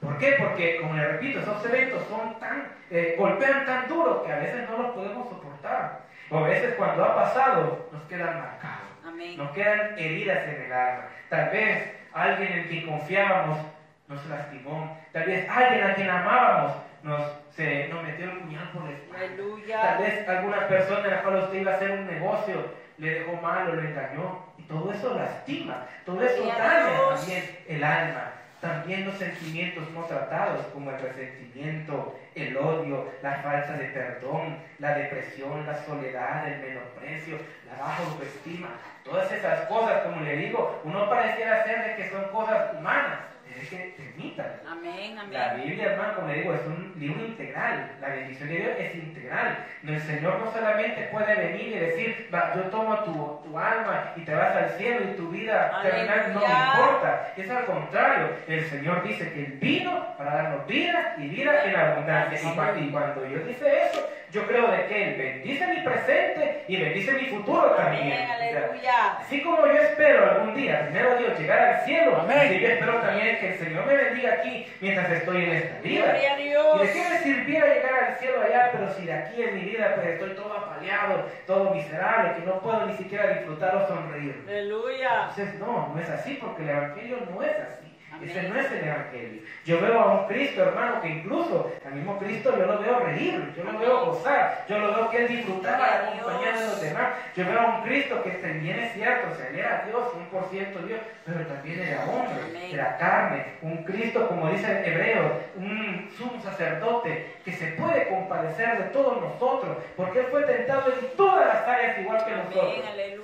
[0.00, 0.36] ¿Por qué?
[0.38, 4.70] Porque, como le repito, esos eventos son tan, eh, golpean tan duro que a veces
[4.70, 6.02] no los podemos soportar.
[6.30, 8.88] O a veces cuando ha pasado, nos quedan marcados.
[9.04, 9.36] Amén.
[9.36, 11.08] Nos quedan heridas en el alma.
[11.28, 13.58] Tal vez alguien en quien confiábamos
[14.06, 14.96] nos lastimó.
[15.12, 16.72] Tal vez alguien a quien amábamos
[17.02, 17.22] nos,
[17.54, 19.82] se, nos metió el puñal por la espalda.
[19.82, 23.32] Tal vez alguna persona en la cual usted iba a hacer un negocio le dejó
[23.40, 24.44] mal o le engañó.
[24.58, 28.32] Y todo eso lastima, todo eso daña también el alma.
[28.60, 34.94] También los sentimientos no tratados, como el resentimiento, el odio, la falta de perdón, la
[34.94, 37.38] depresión, la soledad, el menosprecio,
[37.70, 38.70] la baja autoestima.
[39.04, 43.20] Todas esas cosas, como le digo, uno pareciera ser de que son cosas humanas.
[43.60, 44.60] Es que permítanlas.
[44.68, 45.14] Amén.
[45.30, 45.66] La Amén.
[45.66, 47.90] Biblia, hermano, como le digo, es un libro integral.
[48.00, 49.64] La bendición de Dios es integral.
[49.86, 54.20] El Señor no solamente puede venir y decir, "Va, yo tomo tu, tu alma y
[54.22, 57.32] te vas al cielo y tu vida terrenal no me importa.
[57.36, 58.28] Es al contrario.
[58.46, 62.40] El Señor dice que Él vino para darnos vida y vida en abundancia.
[62.78, 67.12] Y cuando Dios dice eso, yo creo de que Él bendice mi presente y bendice
[67.12, 68.12] mi futuro también.
[68.12, 69.18] Amén, O sea, aleluya.
[69.20, 72.38] Así como yo espero algún día, primero Dios, llegar al cielo, Amén.
[72.38, 76.04] así yo espero también que el Señor me bendiga aquí mientras estoy en esta vida.
[76.04, 76.80] Gloria a ¿Y Dios.
[76.80, 79.94] de qué me sirviera llegar al cielo allá, pero si de aquí en mi vida
[79.94, 84.44] pues estoy todo apaleado, todo miserable, que no puedo ni siquiera disfrutar o sonreír?
[84.48, 85.28] Aleluya.
[85.30, 87.87] Entonces, no, no es así, porque el Evangelio no es así.
[88.22, 89.42] Ese no es el Evangelio.
[89.64, 93.52] Yo veo a un Cristo, hermano, que incluso al mismo Cristo yo lo veo reír,
[93.56, 97.08] yo lo veo gozar, yo lo veo que él disfrutaba la compañía de los demás.
[97.36, 100.86] Yo veo a un Cristo que también es cierto, o sea, él era Dios, 100%
[100.86, 103.44] Dios, pero también era hombre, era carne.
[103.62, 109.20] Un Cristo, como dice el hebreo, un sumo sacerdote que se puede compadecer de todos
[109.20, 112.74] nosotros, porque él fue tentado en todas las áreas igual que nosotros,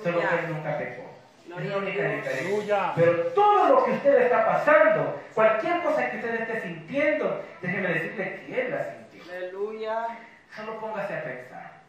[0.03, 1.14] solo que él nunca pecó.
[1.47, 2.93] Es única diferencia.
[2.95, 8.43] Pero todo lo que usted está pasando, cualquier cosa que usted esté sintiendo, déjeme decirle
[8.45, 9.33] que Él la sintió.
[9.33, 10.07] Aleluya.
[10.55, 11.81] Solo póngase a pensar.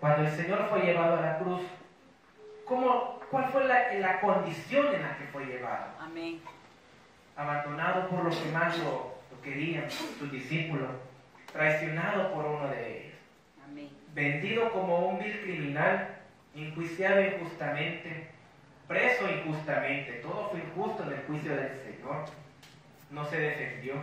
[0.00, 1.60] Cuando el Señor fue llevado a la cruz,
[2.64, 5.86] ¿cómo, ¿cuál fue la, la condición en la que fue llevado?
[6.00, 6.40] Amén.
[7.36, 10.88] Abandonado por los que más lo, lo querían, sus discípulos,
[11.52, 13.14] traicionado por uno de ellos,
[13.64, 13.90] Amén.
[14.12, 16.08] vendido como un vil criminal,
[16.54, 18.31] enjuiciado injustamente,
[18.92, 20.12] preso injustamente.
[20.22, 22.26] Todo fue injusto en el juicio del Señor.
[23.10, 23.94] No se defendió.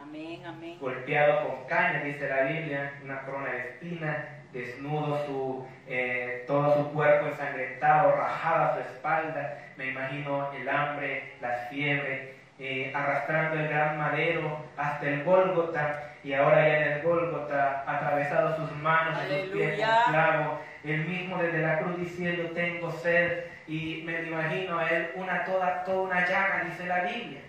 [0.00, 0.40] Amén.
[0.46, 0.78] Amén.
[0.80, 6.92] golpeado con caña, dice la Biblia, una corona de espina, desnudo su, eh, todo su
[6.92, 13.98] cuerpo ensangrentado, rajada su espalda, me imagino el hambre, las fiebres, eh, arrastrando el gran
[13.98, 19.50] madero hasta el Gólgota, y ahora ya en el Gólgota, atravesado sus manos y sus
[19.50, 24.88] pies con clavo, el mismo desde la cruz diciendo, tengo sed, y me imagino a
[24.88, 27.40] él una toda, toda una llaga, dice la Biblia.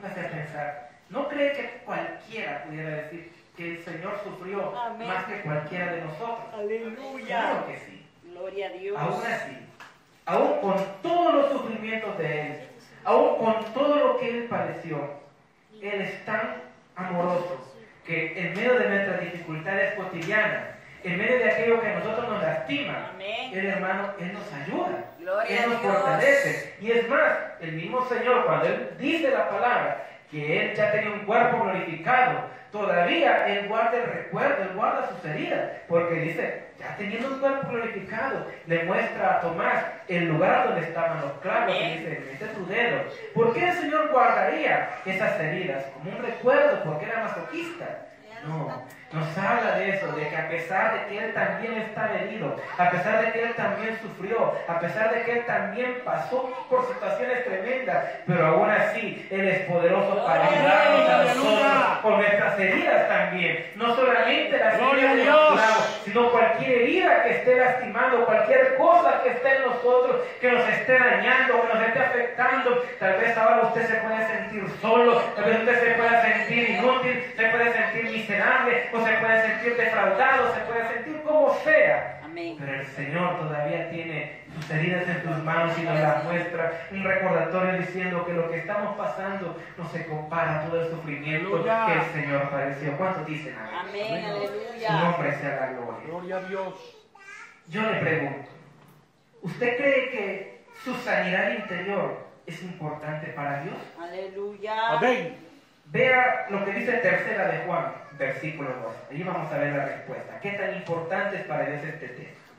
[0.00, 0.90] Póngase a pensar.
[1.10, 5.08] ¿No cree que cualquiera pudiera decir que el Señor sufrió Amén.
[5.08, 6.38] más que cualquiera de nosotros?
[7.26, 8.06] Claro que sí.
[8.24, 8.96] Gloria a Dios.
[8.98, 9.58] Aún así,
[10.24, 12.60] aún con todos los sufrimientos de Él,
[13.04, 15.18] aún con todo lo que Él padeció,
[15.80, 16.62] Él es tan
[16.96, 17.72] amoroso
[18.06, 20.64] que en medio de nuestras dificultades cotidianas,
[21.04, 23.50] en medio de aquello que a nosotros nos lastima, Amén.
[23.52, 25.04] el hermano, Él nos ayuda.
[25.18, 26.74] Gloria Él nos fortalece.
[26.80, 31.10] Y es más, el mismo Señor, cuando Él dice la palabra, que Él ya tenía
[31.10, 36.96] un cuerpo glorificado, todavía Él guarda el recuerdo, Él guarda sus heridas, porque dice, ya
[36.96, 41.98] teniendo un cuerpo glorificado, le muestra a Tomás el lugar donde estaban los clavos, y
[41.98, 43.02] dice, mete tu dedo.
[43.34, 45.84] ¿Por qué el Señor guardaría esas heridas?
[45.94, 48.06] Como un recuerdo, porque era masoquista.
[48.44, 48.82] No,
[49.12, 52.90] nos habla de eso, de que a pesar de que Él también está herido, a
[52.90, 57.44] pesar de que Él también sufrió, a pesar de que Él también pasó por situaciones
[57.44, 61.72] tremendas, pero aún así Él es poderoso para ayudarnos a nosotros
[62.02, 63.66] con nuestras heridas también.
[63.76, 65.52] No solamente las heridas de los
[66.04, 70.98] sino cualquier herida que esté lastimando, cualquier cosa que esté en nosotros, que nos esté
[70.98, 72.82] dañando, que nos esté afectando.
[72.98, 77.32] Tal vez ahora usted se puede sentir solo, tal vez usted se pueda sentir inútil,
[77.36, 82.20] se puede sentir miserable, o se puede sentir defraudado, se puede sentir como sea.
[82.24, 82.56] Amén.
[82.58, 86.72] Pero el Señor todavía tiene sus heridas en tus manos y nos las muestra.
[86.90, 91.48] Un recordatorio diciendo que lo que estamos pasando no se compara a todo el sufrimiento
[91.56, 91.86] Aleluya.
[91.86, 92.96] que el Señor padeció.
[92.96, 94.06] ¿Cuántos dicen amén?
[94.06, 94.24] Amén.
[94.24, 94.90] Su Aleluya.
[94.92, 96.06] nombre sea la gloria.
[96.06, 96.96] Gloria a Dios.
[97.68, 98.48] Yo le pregunto,
[99.42, 103.76] ¿usted cree que su sanidad interior es importante para Dios?
[104.00, 104.90] Aleluya.
[104.96, 105.36] Amén.
[105.86, 108.94] Vea lo que dice tercera de Juan, versículo 2.
[109.10, 110.40] Ahí vamos a ver la respuesta.
[110.40, 112.52] ¿Qué tan importante es para Dios este texto?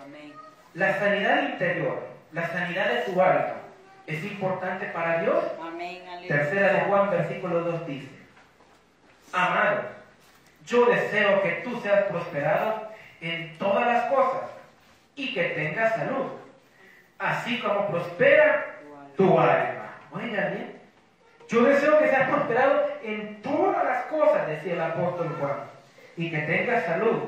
[0.00, 0.32] Amén.
[0.74, 3.54] La sanidad interior, la sanidad de tu alma,
[4.06, 5.44] ¿es importante para Dios?
[5.60, 6.02] Amén.
[6.28, 8.08] Tercera de Juan, versículo 2 dice,
[9.32, 9.82] Amado,
[10.66, 14.50] yo deseo que tú seas prosperado en todas las cosas
[15.16, 16.32] y que tengas salud,
[17.18, 18.76] así como prospera
[19.16, 19.96] tu alma.
[20.12, 20.79] Oiga bien,
[21.50, 25.56] yo deseo que seas prosperado en todas las cosas, decía el apóstol Juan,
[26.16, 27.22] y que tengas salud,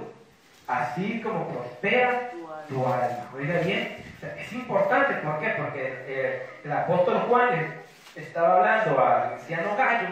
[0.66, 2.30] así como prospera
[2.68, 3.30] tu alma.
[3.34, 3.96] Oiga bien,
[4.38, 5.48] es importante, ¿por qué?
[5.56, 7.74] Porque eh, el apóstol Juan
[8.14, 10.08] estaba hablando al anciano Gallo,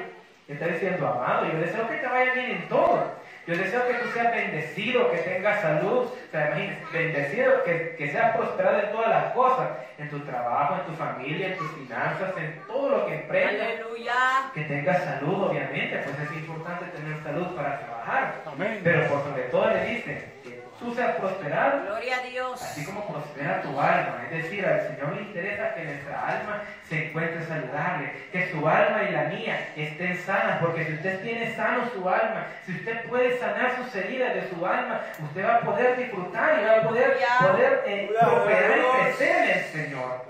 [0.49, 3.20] le está diciendo, amado, yo deseo que te vaya bien en todo.
[3.47, 8.11] Yo deseo que tú seas bendecido, que tengas salud, o sea, imagínate, bendecido, que, que
[8.11, 9.69] seas prosperado en todas las cosas,
[9.99, 13.67] en tu trabajo, en tu familia, en tus finanzas, en todo lo que emprendas.
[13.67, 14.15] Aleluya.
[14.55, 18.35] Que tengas salud, obviamente, pues es importante tener salud para trabajar.
[18.47, 18.81] Amén.
[18.85, 20.40] Pero por sobre todo le dice
[20.81, 22.63] tú seas prosperado, Gloria a Dios.
[22.63, 24.25] así como prospera tu alma.
[24.31, 29.03] Es decir, al Señor le interesa que nuestra alma se encuentre saludable, que su alma
[29.09, 33.39] y la mía estén sanas, porque si usted tiene sano su alma, si usted puede
[33.39, 37.19] sanar sus heridas de su alma, usted va a poder disfrutar y va a poder,
[37.41, 40.30] poder eh, prosperar y crecer en el Señor.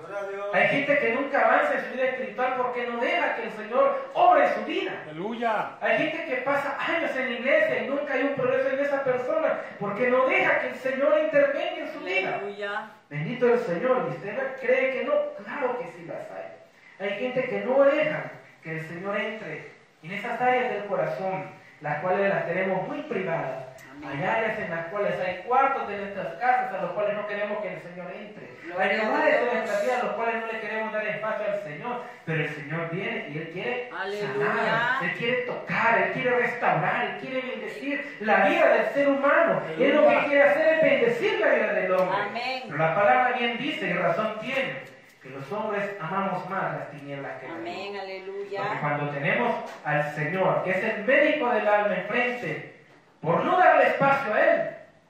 [0.52, 4.11] Hay gente que nunca avanza en su vida espiritual porque no deja que el Señor
[4.14, 4.92] obre en su vida.
[5.04, 5.70] Aleluya.
[5.80, 9.04] Hay gente que pasa años en la iglesia y nunca hay un progreso en esa
[9.04, 12.34] persona porque no deja que el Señor intervenga en su vida.
[12.34, 12.90] Aleluya.
[13.08, 14.08] Bendito el Señor.
[14.11, 15.12] ¿Y usted cree que no?
[15.44, 17.06] Claro que sí las hay.
[17.06, 18.32] Hay gente que no deja
[18.62, 19.70] que el Señor entre
[20.02, 21.50] en esas áreas del corazón,
[21.80, 23.70] las cuales las tenemos muy privadas.
[24.07, 27.59] Hay áreas en las cuales hay cuartos de nuestras casas a los cuales no queremos
[27.61, 28.51] que el Señor entre.
[28.78, 32.03] Hay lugares de nuestra vida a los cuales no le queremos dar espacio al Señor.
[32.24, 34.28] Pero el Señor viene y Él quiere Aleluya.
[34.32, 39.62] sanar, Él quiere tocar, Él quiere restaurar, Él quiere bendecir la vida del ser humano.
[39.78, 40.24] Él lo que Aleluya.
[40.26, 42.16] quiere hacer es bendecir la vida del hombre.
[42.22, 42.62] Amén.
[42.66, 44.74] Pero la palabra bien dice y razón tiene
[45.22, 47.46] que los hombres amamos más las tinieblas que.
[47.46, 47.92] Amén.
[47.94, 48.78] Porque Aleluya.
[48.80, 52.80] cuando tenemos al Señor, que es el médico del alma enfrente,
[53.21, 54.61] por no darle espacio a Él,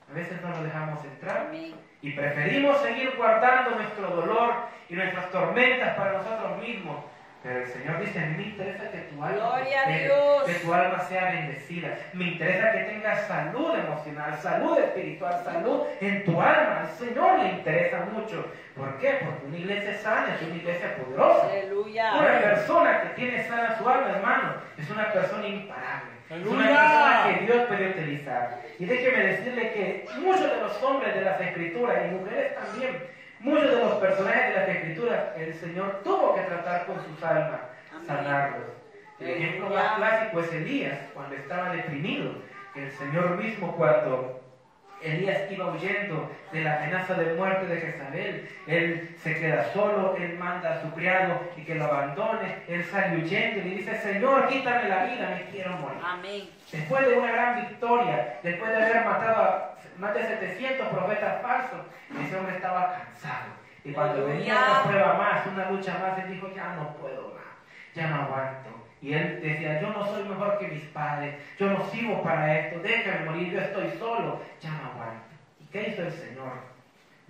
[0.09, 1.51] a veces no lo dejamos entrar
[2.01, 4.55] y preferimos seguir guardando nuestro dolor
[4.89, 6.97] y nuestras tormentas para nosotros mismos.
[7.43, 10.43] Pero el Señor dice, a mí me interesa que tu alma, Dios.
[10.45, 11.97] que tu alma sea bendecida.
[12.13, 16.81] Me interesa que tengas salud emocional, salud espiritual, salud en tu alma.
[16.81, 18.45] Al Señor le interesa mucho.
[18.75, 19.21] ¿Por qué?
[19.25, 21.45] Porque una iglesia sana es una iglesia poderosa.
[21.47, 22.41] Una Aleluya.
[22.41, 26.11] persona que tiene sana su alma, hermano, es una persona imparable.
[26.29, 28.61] Es una persona que Dios puede utilizar.
[28.79, 33.03] Y déjeme decirle que muchos de los hombres de las escrituras y mujeres también,
[33.43, 37.61] muchos de los personajes de las escrituras, el Señor tuvo que tratar con sus almas,
[37.91, 38.07] Amén.
[38.07, 38.67] sanarlos.
[39.19, 42.31] El ejemplo más clásico es Elías, cuando estaba deprimido.
[42.75, 44.41] El Señor mismo cuando
[45.03, 48.49] Elías iba huyendo de la amenaza de muerte de Jezabel.
[48.67, 52.63] Él se queda solo, él manda a su criado y que lo abandone.
[52.67, 55.99] Él sale huyendo y le dice, Señor, quítame la vida, me quiero morir.
[56.03, 56.49] Amén.
[56.71, 61.81] Después de una gran victoria, después de haber matado a más de 700 profetas falsos,
[62.19, 63.51] ese hombre estaba cansado.
[63.83, 67.95] Y cuando venía una prueba más, una lucha más, él dijo, ya no puedo más,
[67.95, 68.69] ya no aguanto.
[69.01, 72.79] Y él decía, yo no soy mejor que mis padres, yo no sirvo para esto,
[72.81, 75.25] déjame morir, yo estoy solo, ya no aguanto.
[75.59, 76.53] ¿Y qué hizo el Señor?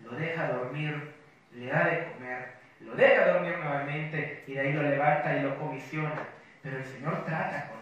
[0.04, 1.14] Lo deja dormir,
[1.54, 5.58] le da de comer, lo deja dormir nuevamente y de ahí lo levanta y lo
[5.58, 6.28] comisiona.
[6.62, 7.81] Pero el Señor trata con.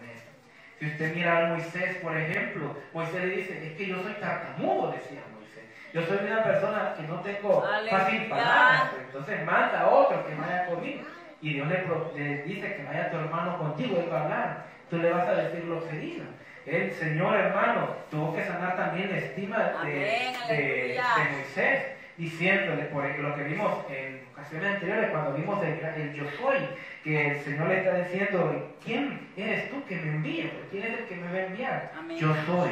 [0.80, 4.90] Si usted mira a Moisés, por ejemplo, Moisés le dice, es que yo soy tartamudo,
[4.92, 5.64] decía Moisés.
[5.92, 7.98] Yo soy una persona que no tengo Aleluya.
[7.98, 8.82] fácil palabras.
[9.06, 11.02] Entonces manda a otro que vaya conmigo.
[11.42, 11.84] Y Dios le,
[12.16, 14.64] le dice que vaya tu hermano contigo, él va a hablar.
[14.88, 16.24] Tú le vas a decir lo que diga.
[16.66, 21.04] El Señor hermano tuvo que sanar también la estima de, Amén, de- aleluya.
[21.16, 21.82] de Moisés,
[22.16, 26.58] diciéndole, por lo que vimos en ocasiones anteriores, cuando vimos el, el yo soy,
[27.04, 30.50] que el Señor le está diciendo, ¿quién eres tú que me envía?
[30.70, 31.92] ¿Quién es el que me va a enviar?
[31.98, 32.18] Amén.
[32.18, 32.70] Yo soy.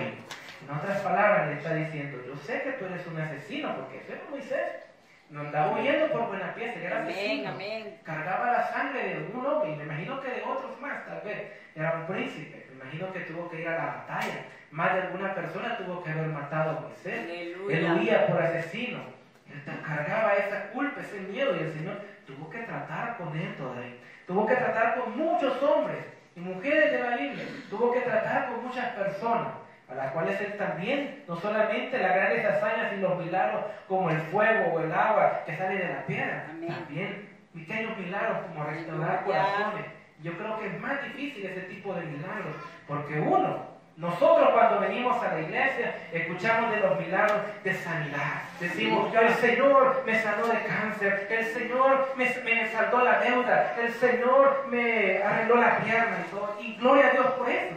[0.67, 4.13] En otras palabras le está diciendo, yo sé que tú eres un asesino, porque ese
[4.13, 4.85] era Moisés.
[5.31, 7.11] No andaba huyendo por buena pieza, era Amén.
[7.15, 7.51] asesino.
[7.51, 7.99] Amén.
[8.03, 11.53] Cargaba la sangre de un hombre, y me imagino que de otros más, tal vez.
[11.77, 14.45] Era un príncipe, me imagino que tuvo que ir a la batalla.
[14.71, 17.21] Más de alguna persona tuvo que haber matado a Moisés.
[17.25, 17.79] Aleluya.
[17.79, 19.19] Él huía por asesino.
[19.51, 23.97] Él cargaba esa culpa, ese miedo, y el Señor tuvo que tratar con él todavía.
[24.27, 26.05] Tuvo que tratar con muchos hombres
[26.37, 27.45] y mujeres de la Biblia.
[27.71, 29.53] Tuvo que tratar con muchas personas,
[29.89, 34.21] a las cuales él también, no solamente las grandes hazañas y los milagros como el
[34.21, 36.69] fuego o el agua que sale de la piedra, Amén.
[36.69, 39.87] también pequeños milagros como restaurar corazones.
[40.23, 42.55] Yo creo que es más difícil ese tipo de milagros,
[42.87, 43.68] porque uno,
[43.99, 48.43] nosotros cuando venimos a la iglesia escuchamos de los milagros de sanidad.
[48.61, 53.93] Decimos, el Señor me sanó de cáncer, el Señor me, me saldó la deuda, el
[53.95, 56.57] Señor me arregló la pierna y todo.
[56.61, 57.75] Y gloria a Dios por eso.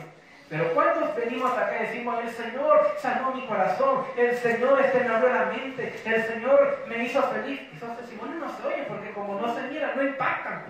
[0.47, 5.15] Pero ¿cuántos venimos acá y decimos, el Señor sanó mi corazón, el Señor este me
[5.15, 7.61] abrió la mente, el Señor me hizo feliz?
[7.75, 10.65] Esos testimonios no se oyen porque como no se miran, no impactan.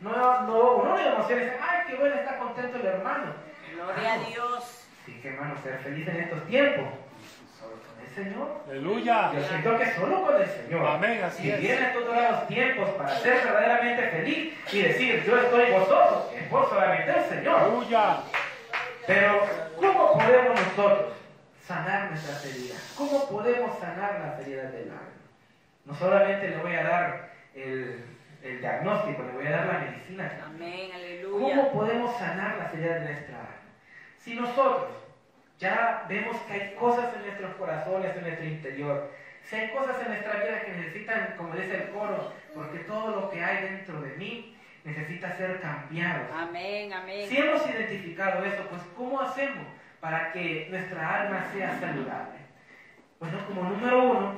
[0.00, 3.32] No, no, uno le emociona y dice, ay, qué bueno, está contento el hermano.
[3.74, 4.87] Gloria a Dios.
[5.08, 6.84] Sí, que hermano, ser feliz en estos tiempos.
[7.58, 8.62] Solo con el Señor.
[8.68, 9.32] Aleluya.
[9.32, 10.86] Yo siento que solo con el Señor.
[10.86, 11.60] Amén, así si es.
[11.60, 16.68] vienen todos los tiempos para ser verdaderamente feliz y decir, yo estoy gozoso, es por
[16.68, 17.58] solamente el Señor.
[17.58, 18.16] Aleluya.
[19.06, 19.46] Pero,
[19.76, 21.12] ¿cómo podemos nosotros
[21.66, 22.94] sanar nuestras heridas?
[22.98, 25.02] ¿Cómo podemos sanar las heridas del alma?
[25.86, 28.04] No solamente le voy a dar el,
[28.42, 30.38] el diagnóstico, le voy a dar la medicina.
[30.44, 30.90] Amén.
[31.24, 31.72] ¿Cómo Aleluya.
[31.72, 33.57] podemos sanar las heridas de nuestra alma?
[34.28, 34.90] Si nosotros
[35.58, 39.10] Ya vemos que hay cosas en nuestros corazones, en nuestro interior.
[39.42, 43.30] Si hay cosas en nuestra vida que necesitan, como dice el coro, porque todo lo
[43.30, 44.54] que hay dentro de mí
[44.84, 46.26] necesita ser cambiado.
[46.32, 47.28] Amén, amén.
[47.28, 49.66] Si hemos identificado eso, pues ¿cómo hacemos
[49.98, 52.38] para que nuestra alma sea saludable?
[53.18, 54.34] Bueno, como número uno,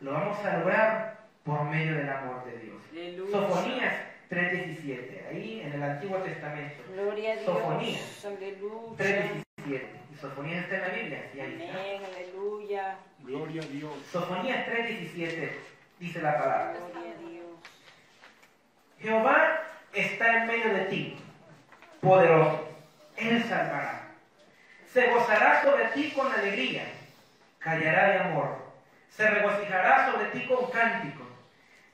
[0.00, 2.82] lo vamos a lograr por medio del amor de Dios.
[2.90, 3.32] Aleluya.
[3.32, 3.94] Sofonías
[4.34, 6.82] 3.17, ahí en el Antiguo Testamento.
[6.92, 7.44] Gloria a Dios.
[7.44, 8.24] Sofonías.
[8.24, 8.96] Aleluya.
[8.98, 9.82] 3.17.
[10.12, 11.78] Y Sofonías está en la Biblia, sí, ahí está.
[11.78, 12.98] Amén, aleluya.
[13.20, 13.92] Gloria a Dios.
[14.10, 15.50] Sofonías 3.17
[15.98, 16.74] dice la palabra.
[16.92, 17.46] Gloria a Dios.
[19.00, 19.62] Jehová
[19.92, 21.16] está en medio de ti,
[22.00, 22.68] poderoso.
[23.16, 24.08] Él salvará.
[24.92, 26.84] Se gozará sobre ti con alegría,
[27.58, 28.64] callará de amor.
[29.08, 31.23] Se regocijará sobre ti con cánticos.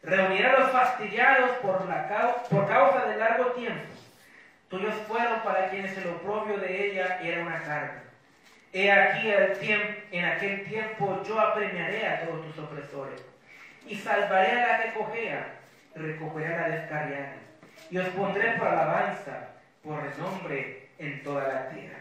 [0.03, 2.09] Reunirá a los fastidiados por, la
[2.49, 3.87] por causa de largo tiempo.
[4.69, 8.03] Tuyos fueron para quienes el oprobio de ella era una carga.
[8.73, 9.57] He aquí el
[10.13, 13.21] en aquel tiempo yo apremiaré a todos tus opresores
[13.87, 15.47] y salvaré a la que cojea,
[15.97, 17.35] y recogeré a la descarriada,
[17.91, 19.49] y os pondré por alabanza,
[19.83, 21.99] por renombre en toda la tierra.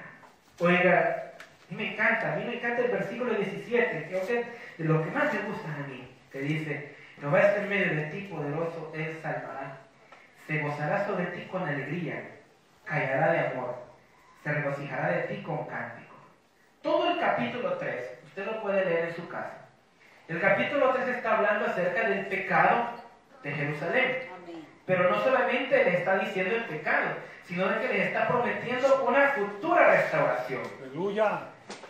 [0.59, 1.33] Oiga,
[1.69, 4.47] me encanta, a mí me encanta el versículo 17, creo que es
[4.77, 8.21] de lo que más me gusta a mí, que dice, Jehová en medio de ti,
[8.31, 9.77] poderoso, Él salvará.
[10.47, 12.23] Se gozará sobre ti con alegría,
[12.85, 13.75] callará de amor,
[14.43, 16.15] se regocijará de ti con cántico.
[16.81, 19.65] Todo el capítulo 3, usted lo puede leer en su casa.
[20.29, 22.91] El capítulo 3 está hablando acerca del pecado
[23.43, 24.29] de Jerusalén.
[24.85, 27.09] Pero no solamente le está diciendo el pecado,
[27.45, 30.61] sino de que le está prometiendo una futura restauración.
[30.81, 31.41] Aleluya.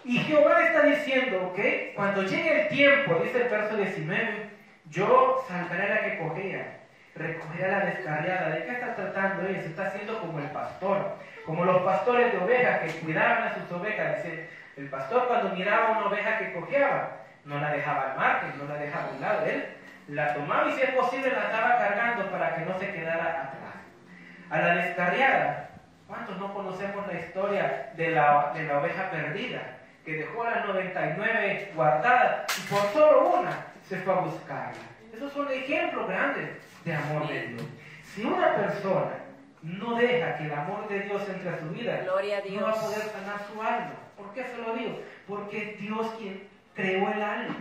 [0.03, 1.59] Y Jehová le está diciendo, ¿ok?
[1.95, 4.49] Cuando llegue el tiempo, dice el verso 19,
[4.89, 6.79] yo salvaré a la que cojea,
[7.15, 8.49] recogeré a la descarriada.
[8.49, 9.47] ¿De qué está tratando?
[9.47, 11.15] Se está haciendo como el pastor,
[11.45, 14.23] como los pastores de ovejas que cuidaban a sus ovejas.
[14.23, 18.65] Dice, el pastor cuando miraba una oveja que cojeaba, no la dejaba al margen, no
[18.65, 19.45] la dejaba a un lado.
[19.45, 19.65] Él
[20.07, 23.59] la tomaba y si es posible la estaba cargando para que no se quedara atrás.
[24.49, 25.69] A la descarriada,
[26.07, 29.61] ¿cuántos no conocemos la historia de la, de la oveja perdida?
[30.03, 34.77] Que dejó a las 99 guardadas y por solo una se fue a buscarla.
[35.13, 36.49] Esos son ejemplos grandes
[36.85, 37.63] de amor de Dios.
[38.03, 39.15] Si una persona
[39.63, 43.01] no deja que el amor de Dios entre a su vida, no va a poder
[43.01, 43.93] sanar su alma.
[44.15, 44.99] ¿Por qué se lo digo?
[45.27, 47.55] Porque es Dios quien creó el alma.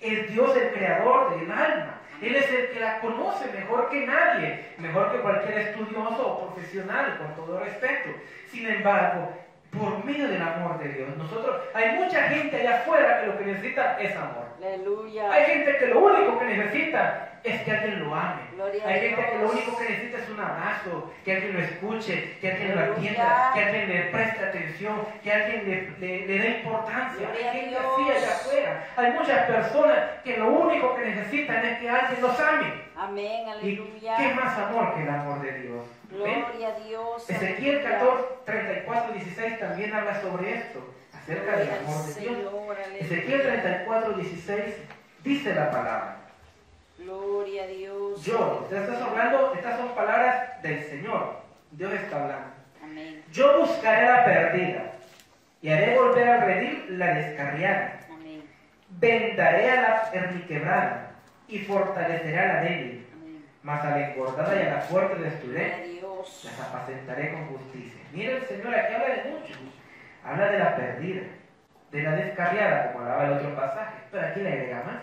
[0.00, 1.94] Es Dios el creador del alma.
[2.20, 7.16] Él es el que la conoce mejor que nadie, mejor que cualquier estudioso o profesional,
[7.16, 8.10] con todo respeto.
[8.50, 9.32] Sin embargo,
[9.70, 13.44] por medio del amor de Dios, nosotros, hay mucha gente allá afuera que lo que
[13.46, 14.39] necesita es amor.
[14.64, 15.32] Aleluya.
[15.32, 18.42] Hay gente que lo único que necesita es que alguien lo ame.
[18.54, 22.36] Gloria Hay gente que lo único que necesita es un abrazo, que alguien lo escuche,
[22.40, 22.98] que alguien lo Aleluya.
[23.10, 27.26] atienda, que alguien le preste atención, que alguien le, le- le dé importancia.
[27.28, 28.86] Gloria Hay gente así allá afuera.
[28.96, 32.72] Hay muchas personas que lo único que necesitan es que alguien los ame.
[32.96, 34.16] Amén, ¿Y aleluya.
[34.18, 35.86] qué más amor que el amor de Dios?
[36.10, 36.44] ¿Ven?
[36.50, 37.30] Gloria a Dios.
[37.30, 37.98] Ezequiel aleluya.
[37.98, 40.80] 14, 34, 16 también habla sobre esto,
[41.22, 42.54] acerca del amor de Dios.
[43.00, 44.74] Ezequiel 34, 16
[45.24, 46.16] dice la palabra.
[46.98, 48.24] Gloria a Dios.
[48.24, 51.40] Yo, estás hablando, estas son palabras del Señor.
[51.72, 52.48] Dios está hablando.
[52.82, 53.22] Amén.
[53.32, 54.92] Yo buscaré la perdida
[55.62, 58.00] y haré volver a redil la descarriada.
[58.10, 58.42] Amén.
[58.88, 61.12] Vendaré a la herniquebrada
[61.48, 63.06] y fortaleceré a la débil.
[63.14, 63.44] Amén.
[63.62, 66.00] Mas a la engordada y a la fuerte destruiré,
[66.44, 68.00] las apacentaré con justicia.
[68.12, 69.58] Mira el Señor aquí habla de muchos.
[70.24, 71.22] Habla de la perdida,
[71.90, 73.98] de la descarriada, como hablaba el otro pasaje.
[74.10, 74.96] Pero aquí le agrega más.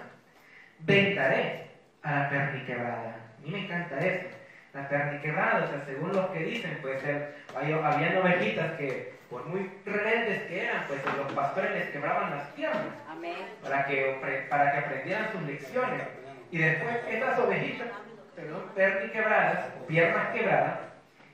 [0.79, 1.67] Vendaré
[2.03, 3.15] a la perniquebrada.
[3.37, 4.27] A mí me encanta eso.
[4.73, 9.45] La perniquebrada, o sea, según los que dicen, pues eh, hay- habían ovejitas que, por
[9.47, 13.35] muy rebeldes que eran, pues los pastores les quebraban las piernas Amén.
[13.61, 16.03] para que, para que aprendieran sus lecciones.
[16.51, 17.87] Y después esas ovejitas,
[18.35, 20.79] perdón, perni quebradas, o piernas quebradas,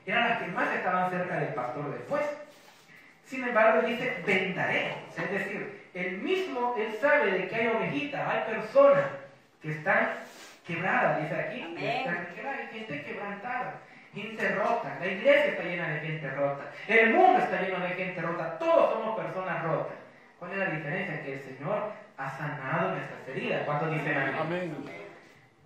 [0.06, 2.22] eran las que más estaban cerca del pastor después.
[3.24, 4.94] Sin embargo, él dice, vendaré.
[5.16, 9.04] Es decir, él mismo, él sabe de que hay ovejitas, hay personas
[9.62, 10.10] que están
[10.66, 13.74] quebradas, dice aquí, que están quebradas, hay gente quebrantada,
[14.12, 18.20] gente rota, la iglesia está llena de gente rota, el mundo está lleno de gente
[18.20, 19.96] rota, todos somos personas rotas.
[20.38, 21.22] ¿Cuál es la diferencia?
[21.22, 23.62] Que el Señor ha sanado nuestras heridas.
[23.64, 24.34] ¿Cuántos dicen amén?
[24.40, 24.76] Amén.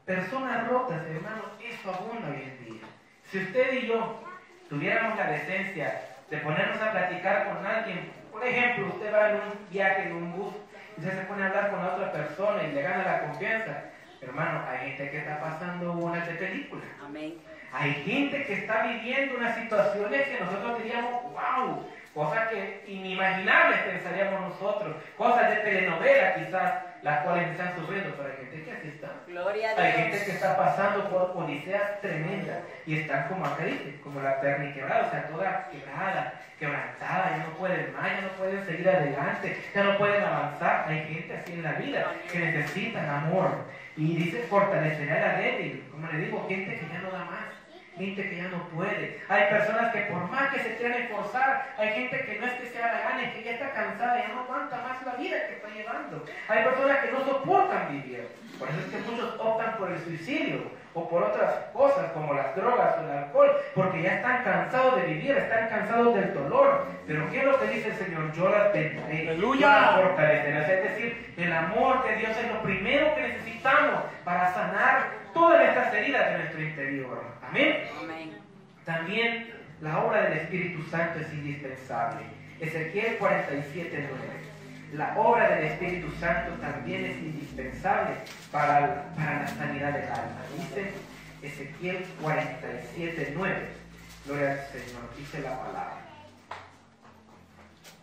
[0.05, 2.83] Personas rotas, hermanos, eso abunda hoy en día.
[3.31, 4.23] Si usted y yo
[4.69, 6.01] tuviéramos la decencia
[6.31, 10.33] de ponernos a platicar con alguien, por ejemplo, usted va en un viaje en un
[10.37, 10.55] bus
[10.97, 13.85] y usted se pone a hablar con la otra persona y le gana la confianza,
[14.21, 16.83] hermano, hay gente que está pasando una de película.
[17.05, 17.39] Amén.
[17.73, 24.41] Hay gente que está viviendo unas situaciones que nosotros diríamos, wow, cosas que inimaginables pensaríamos
[24.41, 29.09] nosotros, cosas de telenovela quizás, las cuales están sufriendo, pero hay gente que así está.
[29.27, 30.35] Gloria a Hay gente que Dios.
[30.35, 35.11] está pasando por odiseas tremendas y están como acá dice, como la perna quebrada, o
[35.11, 39.99] sea, toda quebrada, quebrantada, ya no pueden más, ya no pueden seguir adelante, ya no
[39.99, 40.87] pueden avanzar.
[40.89, 43.67] Hay gente así en la vida que necesitan amor.
[43.97, 45.85] Y dice, fortalecerá la débil.
[45.91, 47.48] Como le digo, gente que ya no da más.
[47.99, 49.21] Gente que ya no puede.
[49.29, 52.67] Hay personas que por más que se quieran esforzar, hay gente que no es que
[52.67, 55.55] sea la gana, es que ya está cansada, ya no aguanta más la vida que
[55.55, 56.25] está llevando.
[56.47, 58.29] Hay personas que no soportan vivir.
[58.57, 62.55] Por eso es que muchos optan por el suicidio o por otras cosas como las
[62.57, 66.87] drogas o el alcohol, porque ya están cansados de vivir, están cansados del dolor.
[67.07, 68.33] Pero ¿qué es lo que dice el Señor?
[68.33, 70.01] Yo las bendeciré, Aleluya.
[70.19, 75.95] Es decir, el amor de Dios es lo primero que necesitamos para sanar todas estas
[75.95, 77.25] heridas de nuestro interior.
[77.49, 77.85] Amén.
[78.03, 78.39] Amén.
[78.85, 82.23] También la obra del Espíritu Santo es indispensable.
[82.61, 84.48] Ezequiel 47, 9.
[84.93, 88.15] La obra del Espíritu Santo también es indispensable
[88.51, 90.41] para, para la sanidad del alma.
[90.57, 90.93] Dice
[91.43, 93.69] Ezequiel 47, 9.
[94.25, 95.99] Gloria al Señor, dice la palabra.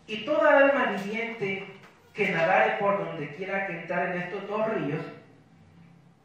[0.07, 1.67] Y toda alma viviente
[2.13, 5.01] que nadare por donde quiera que entrar en estos dos ríos,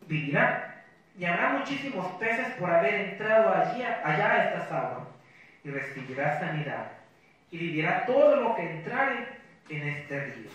[0.07, 0.85] vivirá.
[1.19, 5.09] Y habrá muchísimos peces por haber entrado allí, allá a estas aguas,
[5.65, 6.93] y recibirá sanidad,
[7.51, 9.40] y vivirá todo lo que entrare
[10.11, 10.51] este río.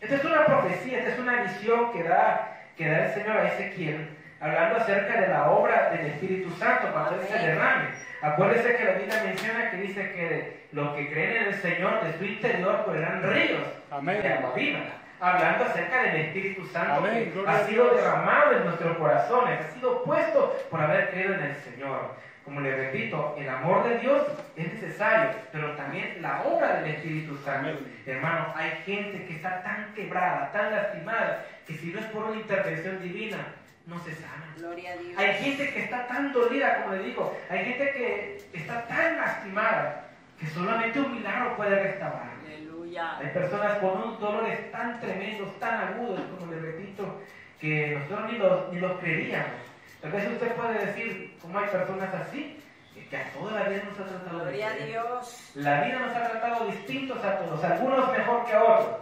[0.00, 3.48] Esta es una profecía, esta es una visión que da, que da el Señor a
[3.48, 4.08] Ezequiel,
[4.40, 7.88] hablando acerca de la obra del Espíritu Santo cuando Él se derrame.
[8.20, 12.18] Acuérdese que la Biblia menciona que dice que los que creen en el Señor de
[12.18, 14.20] su interior correrán ríos Amén.
[14.20, 14.80] de agua viva.
[15.20, 19.74] Hablando acerca del Espíritu Santo Amén, que gloria ha sido derramado en nuestros corazones, ha
[19.74, 22.14] sido puesto por haber creído en el Señor.
[22.48, 24.22] Como le repito, el amor de Dios
[24.56, 27.68] es necesario, pero también la obra del Espíritu Santo.
[27.68, 28.00] Amén.
[28.06, 32.40] Hermano, hay gente que está tan quebrada, tan lastimada, que si no es por una
[32.40, 33.36] intervención divina,
[33.84, 34.46] no se sana.
[34.56, 35.18] Gloria a Dios.
[35.18, 40.08] Hay gente que está tan dolida, como le digo, hay gente que está tan lastimada
[40.40, 42.30] que solamente un milagro puede restaurar.
[42.46, 43.18] Aleluya.
[43.18, 47.20] Hay personas con unos dolores tan tremendos, tan agudos, como le repito,
[47.60, 49.68] que nosotros ni los, ni los creeríamos.
[50.00, 52.62] Tal vez usted puede decir, como hay personas así,
[53.10, 54.92] que a toda la vida nos ha tratado Gloria a diferente.
[54.92, 55.52] Dios.
[55.54, 58.96] La vida nos ha tratado distintos a todos, algunos mejor que a otros.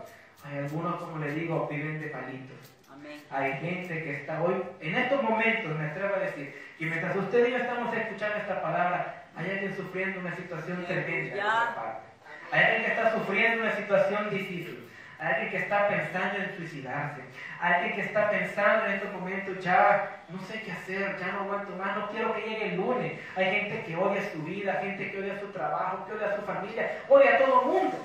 [0.44, 2.72] Hay algunos, como le digo, viven de palitos.
[2.92, 3.20] Amén.
[3.30, 7.48] Hay gente que está hoy, en estos momentos, me atrevo a decir, que mientras usted
[7.48, 12.06] y yo estamos escuchando esta palabra, hay alguien sufriendo una situación tremenda de parte.
[12.52, 14.88] Hay alguien que está sufriendo una situación difícil.
[15.18, 17.22] Hay alguien que está pensando en suicidarse.
[17.60, 21.40] Hay alguien que está pensando en estos momentos, ya no sé qué hacer, ya no
[21.40, 23.12] aguanto más, no quiero que llegue el lunes.
[23.36, 26.98] Hay gente que odia su vida, gente que odia su trabajo, que odia su familia,
[27.08, 27.96] odia a todo el mundo.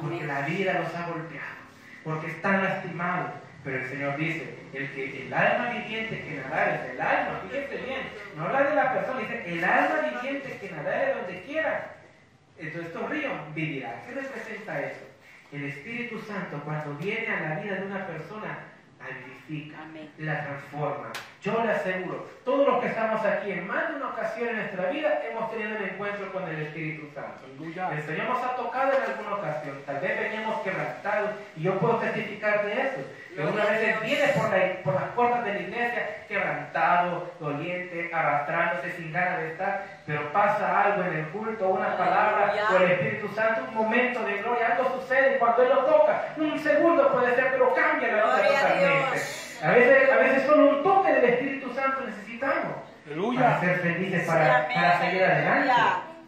[0.00, 1.56] Porque la vida los ha golpeado,
[2.04, 3.32] porque están lastimados.
[3.62, 8.00] Pero el Señor dice, el que el alma viviente que nadare, el alma, fíjense bien,
[8.34, 11.96] no habla de la persona, dice, el alma viviente que nadare donde quiera,
[12.56, 14.02] entonces estos ríos vivirá.
[14.06, 15.04] ¿Qué representa eso?
[15.52, 18.58] El Espíritu Santo cuando viene a la vida de una persona,
[19.00, 20.10] Amén.
[20.18, 21.10] la transforma.
[21.42, 24.90] Yo le aseguro, todos los que estamos aquí en más de una ocasión en nuestra
[24.90, 27.40] vida hemos tenido un encuentro con el Espíritu Santo.
[27.46, 27.90] Aleluya.
[27.92, 31.96] El Señor nos ha tocado en alguna ocasión, tal vez veníamos quebrantados y yo puedo
[31.96, 33.00] testificar de eso.
[33.34, 36.24] Que una vez viene por, la- por las puertas de la iglesia
[38.20, 42.90] arrastrándose sin ganas de estar, pero pasa algo en el culto, una palabra o el
[42.92, 47.34] Espíritu Santo, un momento de gloria, algo sucede cuando Él lo toca, un segundo puede
[47.34, 49.20] ser, pero cambia la vida Gloria a totalmente.
[49.62, 53.60] A veces, a veces solo un toque del Espíritu Santo necesitamos para Aleluya.
[53.60, 55.72] ser felices, para, para seguir adelante.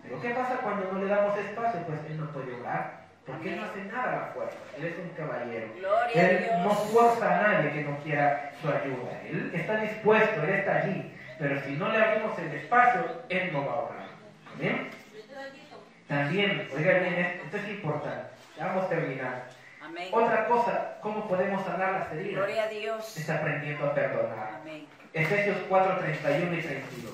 [0.02, 1.80] Pero ¿qué pasa cuando no le damos espacio?
[1.86, 3.02] Pues Él no puede obrar.
[3.24, 4.56] Porque Él no hace nada a la fuerza.
[4.76, 5.68] Él es un caballero.
[5.78, 6.58] Gloria a Él Dios.
[6.64, 9.12] no fuerza a nadie que no quiera su ayuda.
[9.24, 11.14] Él está dispuesto, Él está allí.
[11.42, 14.06] Pero si no le abrimos el espacio, Él no va a obrar.
[14.54, 14.90] ¿Amén?
[16.06, 18.28] También, oigan bien, esto esto es importante.
[18.56, 19.48] Ya vamos a terminar.
[19.82, 20.08] Amén.
[20.12, 22.44] Otra cosa, ¿cómo podemos sanar las heridas?
[22.44, 23.16] Gloria a Dios.
[23.16, 24.60] Es aprendiendo a perdonar.
[24.60, 24.86] Amén.
[25.12, 27.12] Efesios 4, 31 y 32.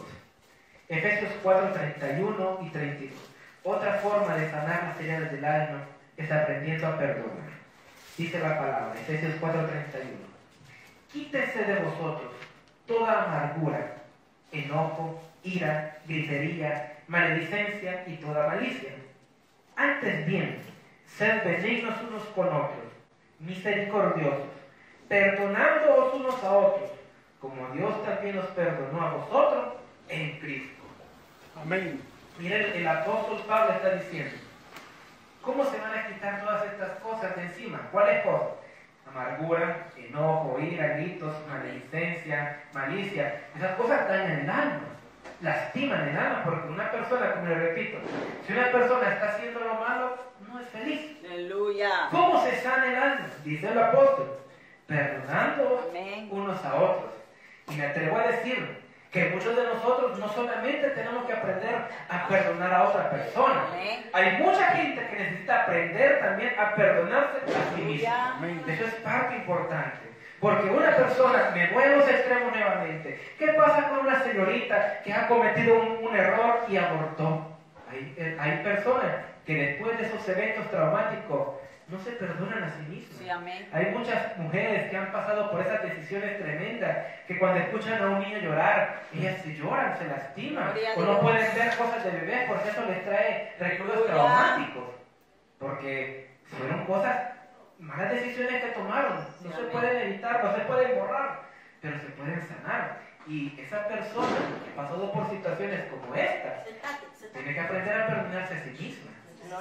[0.90, 3.18] Efesios 4, 31 y 32.
[3.64, 5.84] Otra forma de sanar las heridas del alma
[6.18, 7.48] es aprendiendo a perdonar.
[8.18, 10.10] Dice la palabra, Efesios 4, 31.
[11.14, 12.32] Quítese de vosotros
[12.86, 13.97] toda amargura,
[14.53, 18.90] enojo, ira, gritería, maledicencia y toda malicia.
[19.76, 20.61] Antes bien,
[21.07, 22.92] sed benignos unos con otros,
[23.38, 24.49] misericordiosos,
[25.09, 26.90] perdonándoos unos a otros,
[27.40, 29.74] como Dios también os perdonó a vosotros
[30.09, 30.82] en Cristo.
[31.62, 32.01] Amén.
[32.38, 34.36] Miren, el apóstol Pablo está diciendo,
[35.49, 37.88] ¿Cómo se van a quitar todas estas cosas de encima?
[37.90, 38.49] ¿Cuáles cosas?
[39.11, 43.40] Amargura, enojo, ira, gritos, maledicencia, malicia.
[43.56, 44.80] Esas cosas dañan el alma,
[45.40, 47.98] lastiman el alma, porque una persona, como le repito,
[48.46, 51.16] si una persona está haciendo lo malo, no es feliz.
[51.24, 52.09] Aleluya.
[52.11, 53.26] ¿Cómo se sana el alma?
[53.44, 54.38] Dice el apóstol,
[54.86, 56.28] perdonando Amén.
[56.30, 57.12] unos a otros.
[57.70, 62.28] Y me atrevo a decir que muchos de nosotros no solamente tenemos que aprender a
[62.28, 64.11] perdonar a otra persona, Amén.
[64.12, 67.38] hay mucha gente que necesita aprender también a perdonarse
[67.97, 70.09] Eso es parte importante.
[70.41, 73.20] Porque una persona, me voy a los extremos nuevamente.
[73.39, 77.59] ¿Qué pasa con una señorita que ha cometido un, un error y abortó?
[77.91, 81.57] Hay, eh, hay personas que después de esos eventos traumáticos
[81.89, 83.18] no se perdonan a sí mismas.
[83.18, 83.66] Sí, amén.
[83.72, 88.20] Hay muchas mujeres que han pasado por esas decisiones tremendas, que cuando escuchan a un
[88.20, 92.68] niño llorar, ellas se lloran, se lastiman, o no pueden ver cosas de bebé porque
[92.68, 94.84] eso les trae recuerdos traumáticos.
[95.59, 97.16] Porque fueron cosas,
[97.78, 101.42] malas decisiones que tomaron, no Sí, se pueden evitar, no se pueden borrar,
[101.80, 103.00] pero se pueden sanar.
[103.26, 106.64] Y esa persona que pasó por situaciones como esta,
[107.32, 109.12] tiene que aprender a perdonarse a sí misma.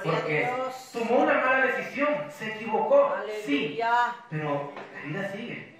[0.02, 0.50] Porque
[0.92, 3.14] tomó una mala decisión, se equivocó,
[3.44, 3.78] sí,
[4.30, 5.76] pero la vida sigue.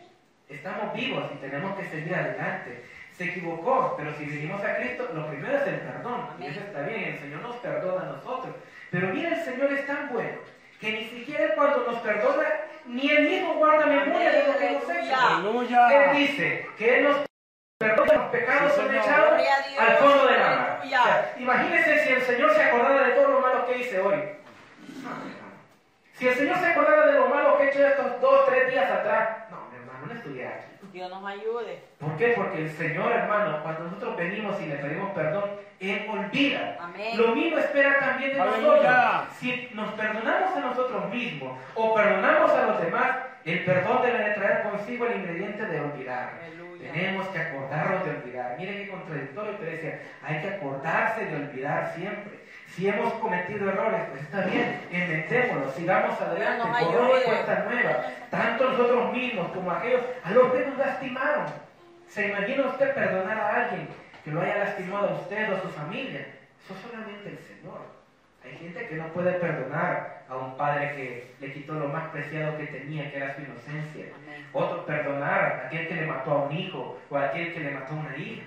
[0.49, 2.85] Estamos vivos y tenemos que seguir adelante.
[3.13, 6.29] Se equivocó, pero si venimos a Cristo, lo primero es el perdón.
[6.39, 8.55] Y eso está bien, el Señor nos perdona a nosotros.
[8.91, 10.39] Pero mira, el Señor es tan bueno
[10.81, 12.49] que ni siquiera cuando nos perdona,
[12.87, 15.15] ni Él mismo guarda memoria de lo que hemos hecho.
[15.91, 17.17] Él dice que Él nos
[17.79, 19.41] perdona los pecados Sí, son echados
[19.79, 20.81] al fondo de la mar.
[20.85, 24.17] O sea, imagínense si el Señor se acordara de todo lo malo que hice hoy.
[26.15, 28.91] Si el Señor se acordara de lo malo que he hecho estos dos, tres días
[28.91, 30.78] atrás, no, mi hermano, no estuviera aquí.
[30.93, 31.83] Dios nos ayude.
[31.99, 32.33] ¿Por qué?
[32.37, 36.77] Porque el Señor, hermano, cuando nosotros venimos y le pedimos perdón, Él olvida.
[36.81, 37.17] Amén.
[37.17, 38.93] Lo mismo espera también de Aleluya.
[38.93, 39.37] nosotros.
[39.39, 44.35] Si nos perdonamos a nosotros mismos o perdonamos a los demás, el perdón debe de
[44.35, 46.41] traer consigo el ingrediente de olvidar.
[46.45, 46.93] Aleluya.
[46.93, 48.57] Tenemos que acordarnos de olvidar.
[48.59, 52.39] Miren qué contradictorio, decía, hay que acordarse de olvidar siempre.
[52.79, 57.25] Si hemos cometido errores, pues está bien, inventémoslo, sigamos adelante, y ayude.
[57.25, 58.05] cuenta nueva.
[58.31, 61.47] Tanto nosotros mismos como aquellos a los que nos lastimaron.
[62.07, 63.89] ¿Se imagina usted perdonar a alguien
[64.25, 66.21] que lo haya lastimado a usted o a su familia?
[66.65, 67.81] Eso solamente el Señor.
[68.45, 72.57] Hay gente que no puede perdonar a un padre que le quitó lo más preciado
[72.59, 74.07] que tenía, que era su inocencia.
[74.23, 74.47] Amén.
[74.53, 77.73] Otro perdonar a aquel que le mató a un hijo o a aquel que le
[77.73, 78.45] mató a una hija.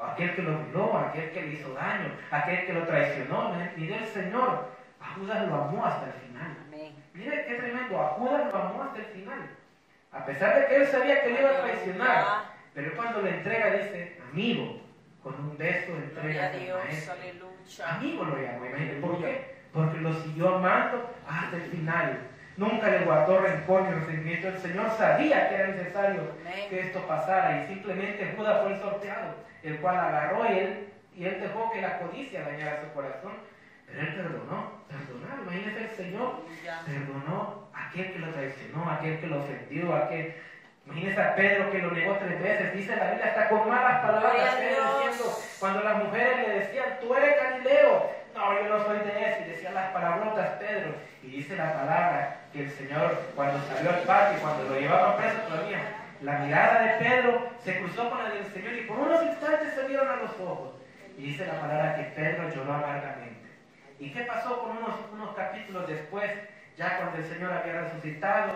[0.00, 3.54] Aquel que lo violó, aquel que le hizo daño, aquel que lo traicionó.
[3.76, 4.68] Mire el Señor,
[5.00, 6.56] a Judas lo amó hasta el final.
[7.14, 9.50] Mire qué tremendo, a Judas lo amó hasta el final.
[10.12, 12.24] A pesar de que él sabía que le iba a traicionar,
[12.74, 14.80] pero cuando le entrega dice, amigo,
[15.22, 16.52] con un beso entrega.
[17.88, 18.64] Amigo lo llamó,
[19.00, 19.54] ¿por qué?
[19.72, 22.18] Porque lo siguió amando hasta el final.
[22.56, 24.48] Nunca le guardó rencor ni resentimiento.
[24.48, 26.20] El Señor sabía que era necesario
[26.70, 31.24] que esto pasara y simplemente Judas fue el sorteado, el cual agarró y él, y
[31.24, 33.32] él dejó que la codicia dañara su corazón.
[33.86, 35.42] Pero él perdonó, perdonó.
[35.42, 36.44] Imagínese el Señor
[36.86, 40.34] perdonó a aquel que lo traicionó, a aquel que lo ofendió, a aquel...
[40.86, 44.60] Imagínese a Pedro que lo negó tres veces, dice la Biblia hasta con malas palabras,
[44.60, 49.44] diciendo, cuando las mujeres le decían, tú eres Galileo, no, yo no soy de ese,
[49.46, 54.02] y decían las palabrotas Pedro, y dice la palabra que el Señor cuando salió al
[54.02, 55.82] patio, cuando lo llevaban preso todavía,
[56.20, 59.86] la mirada de Pedro se cruzó con la del Señor y por unos instantes se
[59.86, 60.74] vieron a los ojos,
[61.16, 63.34] y dice la palabra que Pedro lloró amargamente.
[63.98, 66.30] ¿Y qué pasó con unos, unos capítulos después,
[66.76, 68.52] ya cuando el Señor había resucitado?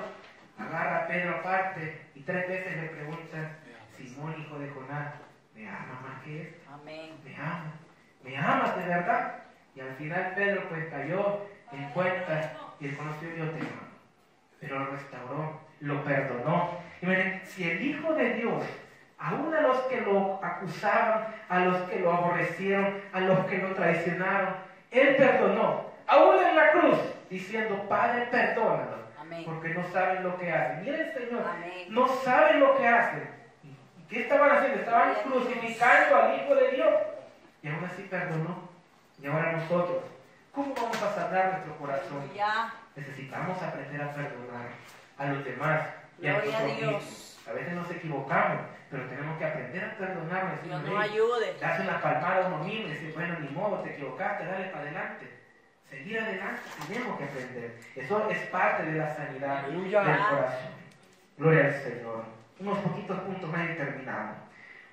[0.58, 3.50] Agarra a Pedro aparte y tres veces le pregunta,
[3.96, 5.14] Simón, hijo de Jonás,
[5.54, 6.70] ¿me amas más que esto?
[6.72, 7.12] Amén.
[7.24, 7.74] ¿Me amas?
[8.24, 9.34] ¿Me amas de verdad?
[9.78, 11.38] Y al final Pedro pues cayó
[11.70, 13.88] en cuenta y él conoció Dios te ama.
[14.58, 16.70] Pero lo restauró, lo perdonó.
[17.00, 18.64] Y miren, si el Hijo de Dios,
[19.18, 23.68] aún a los que lo acusaban, a los que lo aborrecieron, a los que lo
[23.74, 24.56] traicionaron,
[24.90, 26.98] Él perdonó, aún en la cruz,
[27.30, 29.44] diciendo, Padre, perdónalos, Amén.
[29.46, 30.84] porque no saben lo que hacen.
[30.84, 31.86] Miren, Señor, Amén.
[31.90, 33.30] no saben lo que hacen.
[33.62, 34.80] ¿Y qué estaban haciendo?
[34.80, 36.94] Estaban crucificando al Hijo de Dios.
[37.62, 38.67] Y aún así perdonó.
[39.22, 40.02] Y ahora nosotros,
[40.52, 42.18] ¿cómo vamos a sanar nuestro corazón?
[42.22, 42.72] Aleluya.
[42.96, 44.68] Necesitamos aprender a perdonar
[45.18, 45.80] a los demás
[46.20, 46.92] y a Gloria nosotros Dios.
[46.94, 47.38] mismos.
[47.48, 48.60] A veces nos equivocamos,
[48.90, 50.50] pero tenemos que aprender a perdonar.
[50.52, 51.56] decir, Dios "Hey, nos ayude.
[51.60, 54.80] darse una palmada a uno mismo y decir, bueno, ni modo, te equivocaste, dale para
[54.84, 55.26] adelante.
[55.88, 57.78] Seguir adelante, tenemos que aprender.
[57.96, 60.02] Eso es parte de la sanidad Aleluya.
[60.04, 60.70] del corazón.
[61.38, 62.24] Gloria al Señor.
[62.60, 64.36] Unos poquitos puntos más y terminamos.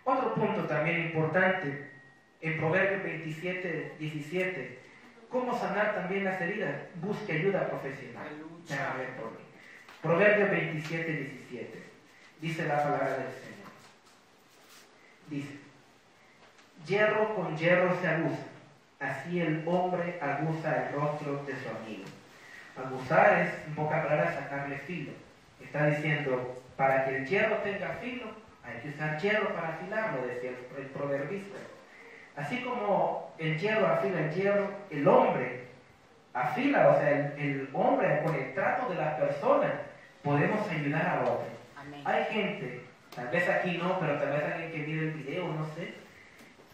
[0.05, 1.91] Otro punto también importante,
[2.46, 4.80] en Proverbios 27, 17,
[5.30, 8.28] cómo sanar también las heridas, busque ayuda profesional.
[8.70, 9.43] A ver, por qué.
[10.04, 11.84] Proverbios 27, 17.
[12.41, 13.72] Dice la palabra del Señor.
[15.28, 15.56] Dice,
[16.86, 18.43] hierro con hierro se aguza,
[19.00, 22.04] así el hombre aguza el rostro de su amigo.
[22.78, 25.14] Aguzar es, en pocas palabras, sacarle filo.
[25.60, 28.28] Está diciendo, para que el hierro tenga filo,
[28.64, 31.58] hay que usar hierro para afilarlo, decía el, el proverbista.
[32.36, 35.66] Así como el hierro afila el hierro, el hombre
[36.34, 39.72] afila, o sea, el, el hombre con el trato de las personas,
[40.22, 41.48] podemos ayudar a otros.
[42.04, 42.82] Hay gente,
[43.16, 45.94] tal vez aquí no, pero tal vez alguien que mire el video, no sé,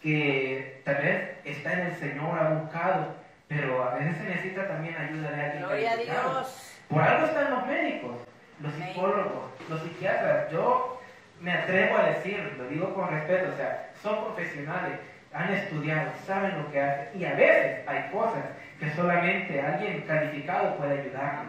[0.02, 3.16] que tal vez está en el Señor, ha buscado,
[3.48, 5.98] pero a veces se necesita también ayuda de alguien Gloria a.
[5.98, 6.74] Dios.
[6.90, 8.12] Por algo están los médicos,
[8.60, 8.88] los Amén.
[8.90, 10.52] psicólogos, los psiquiatras.
[10.52, 11.00] Yo
[11.40, 15.00] me atrevo a decir, lo digo con respeto, o sea, son profesionales,
[15.34, 17.20] han estudiado, saben lo que hacen.
[17.20, 18.44] Y a veces hay cosas
[18.80, 21.46] que solamente alguien calificado puede ayudar.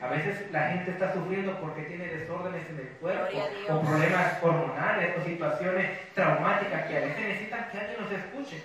[0.00, 3.36] A veces la gente está sufriendo porque tiene desórdenes en el cuerpo
[3.68, 8.62] o problemas hormonales o situaciones traumáticas que a veces necesitan que alguien los escuche.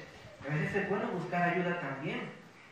[0.47, 2.21] A veces es bueno buscar ayuda también.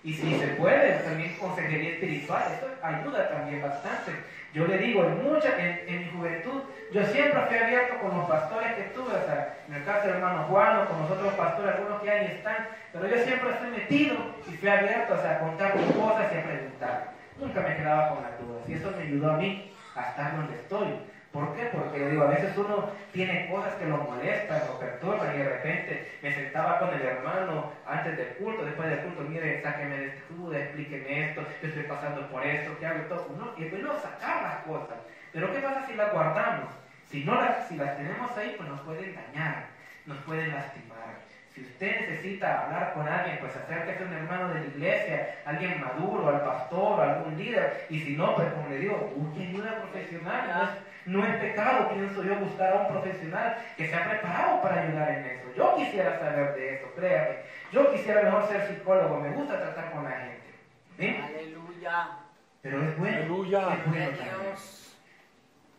[0.03, 4.11] Y si se puede, también consejería espiritual, eso ayuda también bastante.
[4.53, 8.73] Yo le digo, en, mucha, en, mi juventud, yo siempre fui abierto con los pastores
[8.73, 11.75] que tuve, o sea, en el caso del hermano Juan o con los otros pastores,
[11.75, 14.15] algunos que ahí están, pero yo siempre fui metido
[14.47, 17.13] y fui abierto o sea, a contar cosas y a preguntar.
[17.39, 20.55] Nunca me quedaba con las dudas y eso me ayudó a mí a estar donde
[20.55, 20.87] estoy.
[21.33, 21.63] ¿Por qué?
[21.73, 25.49] Porque yo digo, a veces uno tiene cosas que lo molestan, lo perturban y de
[25.49, 30.07] repente me sentaba con el hermano antes del culto, después del culto, mire, sáqueme de
[30.09, 32.99] esta duda, explíqueme esto, yo estoy pasando por esto, ¿qué hago?
[33.03, 33.27] y Todo.
[33.33, 34.99] Uno, y es bueno sacar las cosas.
[35.31, 36.69] Pero ¿qué pasa si las guardamos?
[37.09, 39.65] Si, no las, si las tenemos ahí, pues nos pueden dañar,
[40.05, 41.17] nos pueden lastimar.
[41.55, 45.81] Si usted necesita hablar con alguien, pues acérquese a un hermano de la iglesia, alguien
[45.81, 47.87] maduro, al pastor, algún líder.
[47.89, 50.47] Y si no, pues como le digo, busque ayuda profesional.
[50.47, 54.81] No no es pecado, pienso yo, buscar a un profesional que se ha preparado para
[54.81, 55.53] ayudar en eso.
[55.55, 57.37] Yo quisiera saber de eso, créame.
[57.71, 60.43] Yo quisiera mejor ser psicólogo, me gusta tratar con la gente.
[60.97, 61.21] ¿sí?
[61.23, 62.09] Aleluya.
[62.61, 63.17] Pero es bueno.
[63.17, 63.73] Aleluya.
[63.73, 64.11] Es bueno.
[64.11, 64.97] Dios.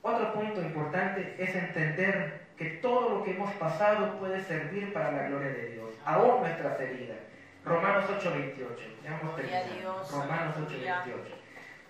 [0.02, 5.28] Otro punto importante es entender que todo lo que hemos pasado puede servir para la
[5.28, 7.18] gloria de Dios, aún nuestras heridas.
[7.64, 9.94] Romanos 8:28, ya hemos Gloria a terminado.
[9.94, 11.02] Dios, Romanos aleluya.
[11.06, 11.43] 8:28.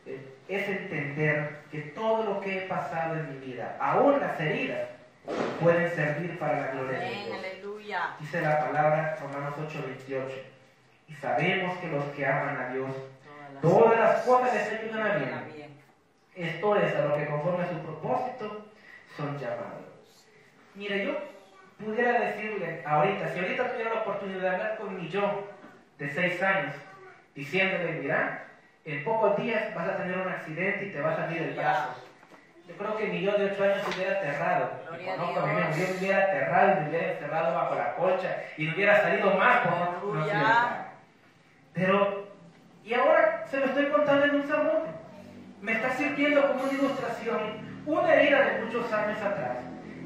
[0.06, 4.88] Es entender que todo lo que he pasado en mi vida, aún las heridas,
[5.60, 7.08] pueden servir para la gloria de.
[7.08, 7.38] Dios.
[7.38, 8.16] Aleluya.
[8.20, 10.42] Dice la palabra Romanos 8:28.
[11.08, 12.90] Y sabemos que los que aman a Dios,
[13.62, 15.64] todas las cosas les ayudan a bien
[16.34, 18.66] esto es a lo que conforme a su propósito
[19.16, 19.84] son llamados.
[20.74, 21.12] Mire, yo
[21.78, 25.48] pudiera decirle ahorita, si ahorita tuviera la oportunidad de hablar con mi yo
[25.98, 26.74] de seis años,
[27.36, 28.48] diciéndole, mira,
[28.84, 31.94] en pocos días vas a tener un accidente y te va a salir el brazo.
[32.66, 34.70] Yo creo que mi yo de ocho años se hubiera aterrado.
[34.88, 38.66] Conozco a mi yo me hubiera aterrado y me hubiera encerrado bajo la colcha y
[38.66, 40.26] me hubiera salido más por no, no
[41.72, 42.28] Pero,
[42.82, 44.94] y ahora se lo estoy contando en un sermón
[45.64, 47.40] me está sirviendo como una ilustración,
[47.86, 49.56] una herida de muchos años atrás.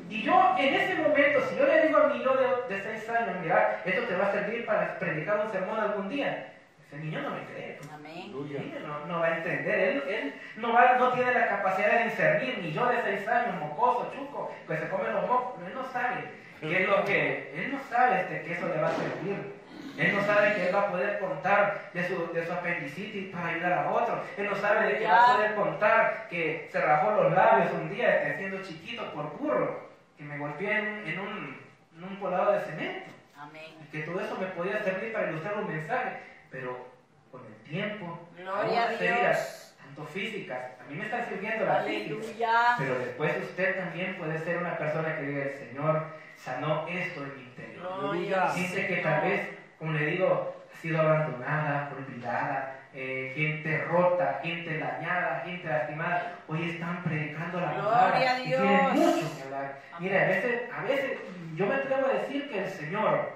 [0.08, 3.08] Y yo en ese momento, si yo le digo a mi yo de, de seis
[3.10, 6.52] años, mira, esto te va a servir para predicar un sermón algún día,
[6.88, 7.76] ese niño no me cree.
[7.78, 7.92] pues.
[7.92, 8.22] Amén.
[8.24, 8.60] Aleluya.
[8.60, 11.98] El niño no, no va a entender, él, él no, va, no tiene la capacidad
[11.98, 15.74] de discernir, ni yo de seis años, mocoso, chuco, que se come los mocos, él
[15.74, 16.24] no sabe
[16.60, 19.58] qué es lo que, él no sabe este, que eso le va a servir.
[19.98, 23.48] Él no sabe que él va a poder contar de su, de su apendicitis para
[23.48, 24.22] ayudar a otro.
[24.36, 27.90] Él no sabe de que va a poder contar que se rajó los labios un
[27.90, 31.58] día este, siendo chiquito por burro, que me golpeé en, en un,
[31.96, 33.74] en un poblado de cemento Amén.
[33.90, 36.20] que todo eso me podía servir para ilustrar un mensaje,
[36.50, 36.86] pero
[37.30, 42.74] con el tiempo, Gloria heridas, tanto físicas, a mí me están sirviendo las físicas, Aleluya.
[42.78, 47.36] pero después usted también puede ser una persona que diga, el Señor sanó esto en
[47.36, 47.98] mi interior.
[48.00, 53.84] Gloria al Gente que tal vez, como le digo, ha sido abandonada, olvidada, eh, gente
[53.84, 59.36] rota, gente dañada, gente lastimada, hoy están predicando la Gloria palabra a y tienen mucho
[59.36, 59.80] que hablar.
[59.98, 61.18] Mira, a veces, a veces
[61.54, 63.32] yo me atrevo a decir que el Señor,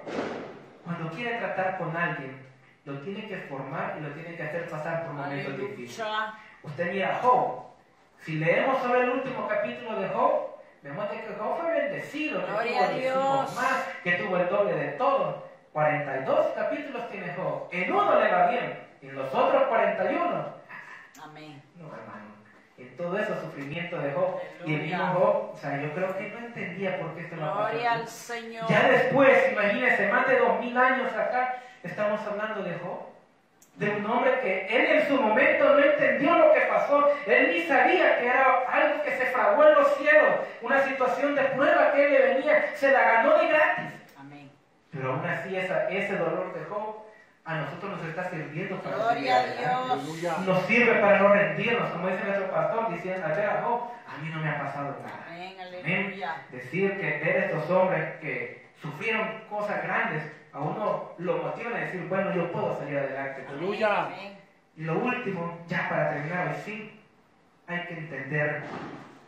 [0.83, 2.41] cuando quiere tratar con alguien,
[2.85, 6.07] lo tiene que formar y lo tiene que hacer pasar por momentos difíciles.
[6.63, 7.63] Usted mira a Job.
[8.19, 12.51] Si leemos sobre el último capítulo de Job, vemos de que Job fue bendecido, que
[12.51, 13.55] Gloria tuvo a 10 Dios.
[13.55, 15.43] más, que tuvo el doble de todo.
[15.73, 17.67] 42 capítulos tiene Job.
[17.71, 20.45] En uno le va bien, en los otros 41.
[21.23, 21.63] Amén.
[21.75, 22.12] No, hermano.
[22.97, 24.39] Todo eso sufrimiento de Job.
[24.65, 25.19] Y el mismo Aleluya.
[25.19, 27.53] Job, o sea, yo creo que no entendía por qué esto pasó.
[27.69, 28.65] Gloria al Señor.
[28.69, 32.99] Ya después, imagínense, más de dos mil años acá, estamos hablando de Job.
[33.75, 37.63] de un hombre que él en su momento no entendió lo que pasó, él ni
[37.63, 42.05] sabía que era algo que se fraguó en los cielos, una situación de prueba que
[42.05, 43.91] él le venía, se la ganó de gratis.
[44.19, 44.51] Amén.
[44.91, 47.02] Pero aún así esa- ese dolor de Job
[47.45, 49.45] a nosotros nos está sirviendo para Gloria a.
[49.45, 49.91] Dios.
[49.91, 50.37] Aleluya.
[50.45, 54.17] Nos sirve para no rendirnos, como dice nuestro pastor, diciendo, a ver a Job, a
[54.19, 55.25] mí no me ha pasado nada.
[55.27, 55.55] Amén.
[55.59, 56.21] Amén.
[56.51, 60.23] Decir que ver a estos hombres que sufrieron cosas grandes,
[60.53, 63.45] a uno lo motiva a decir, bueno, yo puedo salir adelante.
[63.49, 64.09] Aleluya.
[64.77, 67.01] Y lo último, ya para terminar hoy sí,
[67.67, 68.63] hay que entender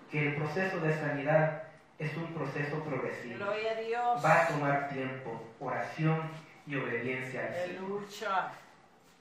[0.09, 1.63] que el proceso de sanidad
[1.99, 3.45] es un proceso progresivo.
[3.45, 4.25] Gloria a Dios.
[4.25, 6.29] Va a tomar tiempo, oración
[6.67, 7.83] y obediencia al Señor.
[7.83, 8.51] Aleluya.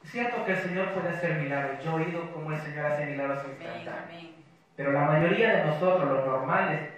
[0.05, 1.83] Es cierto que el Señor puede hacer milagros.
[1.85, 4.33] Yo he oído cómo el Señor hace milagros instantáneos.
[4.77, 6.91] Pero la mayoría de nosotros, los normales,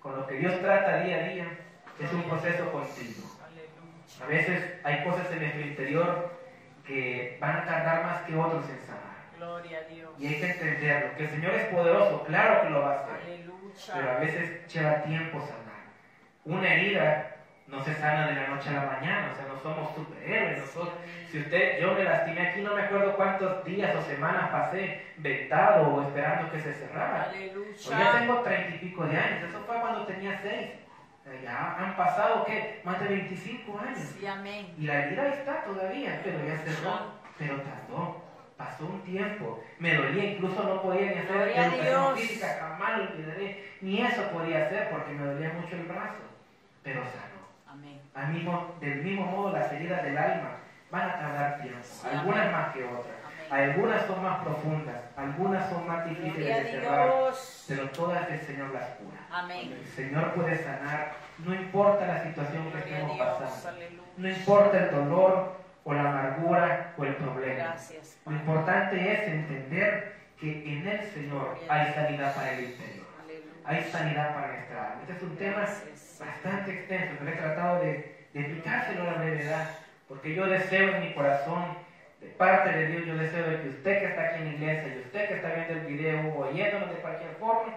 [0.00, 1.46] con lo que Dios trata día a día,
[2.00, 3.30] es un proceso continuo.
[3.44, 4.24] Aleluya.
[4.24, 6.38] A veces hay cosas en nuestro interior
[6.86, 8.98] que van a tardar más que otros en sanar.
[9.36, 10.10] Gloria a Dios.
[10.18, 13.44] Y hay que entenderlo, que el Señor es poderoso, claro que lo va a hacer,
[13.92, 14.18] pero a Aleluya.
[14.20, 15.58] veces lleva tiempo sanar.
[16.44, 17.36] Una herida
[17.68, 20.58] no se sana de la noche a la mañana, o sea, no somos superhéroes.
[20.58, 20.94] Nosotros,
[21.30, 25.88] si usted, yo me lastimé aquí, no me acuerdo cuántos días o semanas pasé vetado
[25.94, 27.30] o esperando que se cerrara.
[27.30, 30.70] Pues ya tengo treinta y pico de años, eso fue cuando tenía seis.
[31.26, 32.80] Eh, Ya han pasado, ¿qué?
[32.84, 33.98] Más de 25 años.
[34.18, 34.74] Sí, amén.
[34.78, 37.18] Y la herida está todavía, pero ya cerró.
[37.36, 38.24] Pero tardó,
[38.56, 39.62] pasó un tiempo.
[39.78, 43.68] Me dolía, incluso no podía ni hacer Gloria educación física, jamás lo olvidaré.
[43.82, 46.22] Ni eso podía hacer porque me dolía mucho el brazo.
[46.82, 47.37] Pero sanó.
[48.14, 50.56] Al mismo, del mismo modo, las heridas del alma
[50.90, 53.18] van a tardar tiempo, algunas más que otras.
[53.50, 57.10] Algunas son más profundas, algunas son más difíciles de cerrar,
[57.66, 59.16] pero todas el Señor las cura.
[59.30, 59.72] Amén.
[59.72, 63.80] El Señor puede sanar, no importa la situación que estemos pasando,
[64.18, 67.74] no importa el dolor o la amargura o el problema.
[68.26, 73.06] Lo importante es entender que en el Señor hay sanidad para el interior,
[73.64, 75.00] hay sanidad para nuestra alma.
[75.02, 75.64] Este es un tema.
[76.18, 79.70] Bastante extenso, pero he tratado de, de explicárselo a la brevedad,
[80.08, 81.64] porque yo deseo en mi corazón,
[82.20, 84.94] de parte de Dios, yo deseo de que usted que está aquí en la iglesia
[84.94, 87.74] y usted que está viendo el video o oyéndonos de cualquier forma,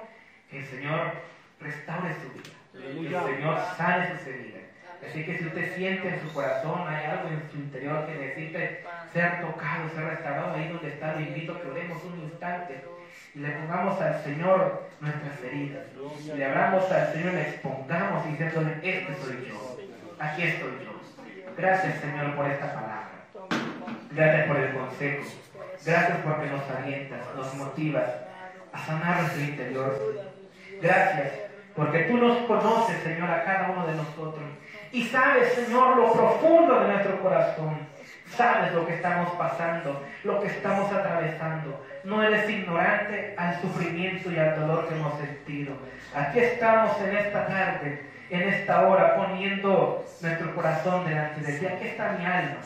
[0.50, 1.12] que el Señor
[1.60, 3.36] restaure su vida, que el.
[3.36, 4.62] Señor sane sus heridas.
[5.08, 8.84] Así que si usted siente en su corazón, hay algo en su interior que necesite
[9.12, 12.70] ser tocado, ser restaurado, ahí donde está, le invito a que oremos un instante
[13.34, 15.86] le pongamos al Señor nuestras heridas.
[16.25, 19.77] Y le hablamos al Señor, le expongamos diciéndole, este soy yo,
[20.19, 20.91] aquí estoy yo.
[21.57, 23.11] Gracias Señor por esta palabra.
[24.11, 25.23] Gracias por el consejo.
[25.86, 28.09] Gracias porque nos alientas, nos motivas
[28.73, 29.99] a sanar nuestro interior.
[30.82, 31.32] Gracias
[31.75, 34.43] porque tú nos conoces, Señor, a cada uno de nosotros.
[34.91, 37.88] Y sabes, Señor, lo profundo de nuestro corazón.
[38.36, 41.86] Sabes lo que estamos pasando, lo que estamos atravesando.
[42.03, 45.73] No eres ignorante al sufrimiento y al dolor que hemos sentido.
[46.15, 51.65] Aquí estamos en esta tarde, en esta hora, poniendo nuestro corazón delante de ti.
[51.65, 52.59] Aquí está mi alma.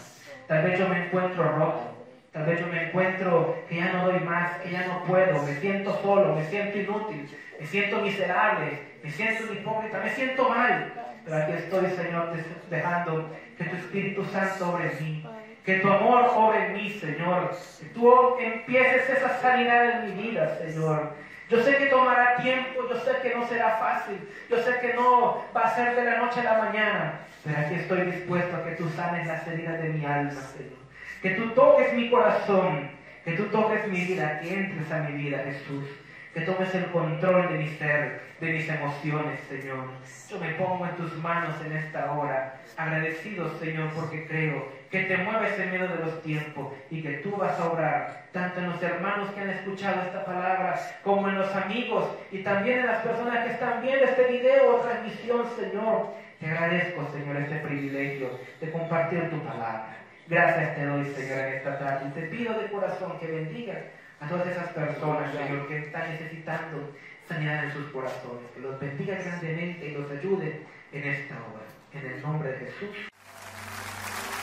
[0.47, 1.95] Tal vez yo me encuentro roto.
[2.31, 5.53] Tal vez yo me encuentro que ya no doy más, que ya no puedo, me
[5.53, 10.91] siento solo, me siento inútil, me siento miserable, me siento hipócrita, me siento mal.
[11.23, 12.33] Pero aquí estoy, Señor,
[12.69, 15.25] dejando que tu Espíritu Santo obre en mí,
[15.65, 20.57] que tu amor obre en mí, Señor, que tú empieces esa sanidad en mi vida,
[20.59, 21.13] Señor.
[21.49, 24.17] Yo sé que tomará tiempo, yo sé que no será fácil,
[24.49, 27.75] yo sé que no va a ser de la noche a la mañana, pero aquí
[27.75, 30.85] estoy dispuesto a que tú sanes las heridas de mi alma, Señor.
[31.21, 32.91] Que tú toques mi corazón,
[33.23, 35.85] que tú toques mi vida, que entres a mi vida, Jesús.
[36.33, 39.87] Que tomes el control de mi ser, de mis emociones, Señor.
[40.29, 45.17] Yo me pongo en tus manos en esta hora, agradecido, Señor, porque creo que te
[45.17, 48.81] mueves en medio de los tiempos y que tú vas a obrar, tanto en los
[48.81, 53.45] hermanos que han escuchado esta palabra, como en los amigos y también en las personas
[53.45, 56.13] que están viendo este video o transmisión, Señor.
[56.39, 59.97] Te agradezco, Señor, este privilegio de compartir tu palabra.
[60.29, 62.07] Gracias te doy, Señor, en esta tarde.
[62.07, 63.75] Y te pido de corazón que bendiga
[64.21, 66.95] a todas esas personas, Señor, que están necesitando
[67.27, 68.49] sanidad en sus corazones.
[68.53, 70.61] Que los bendiga grandemente y los ayude
[70.93, 71.65] en esta hora.
[71.91, 73.14] En el nombre de Jesús.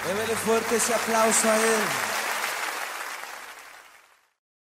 [0.06, 2.11] Démele fuerte ese aplauso a Él.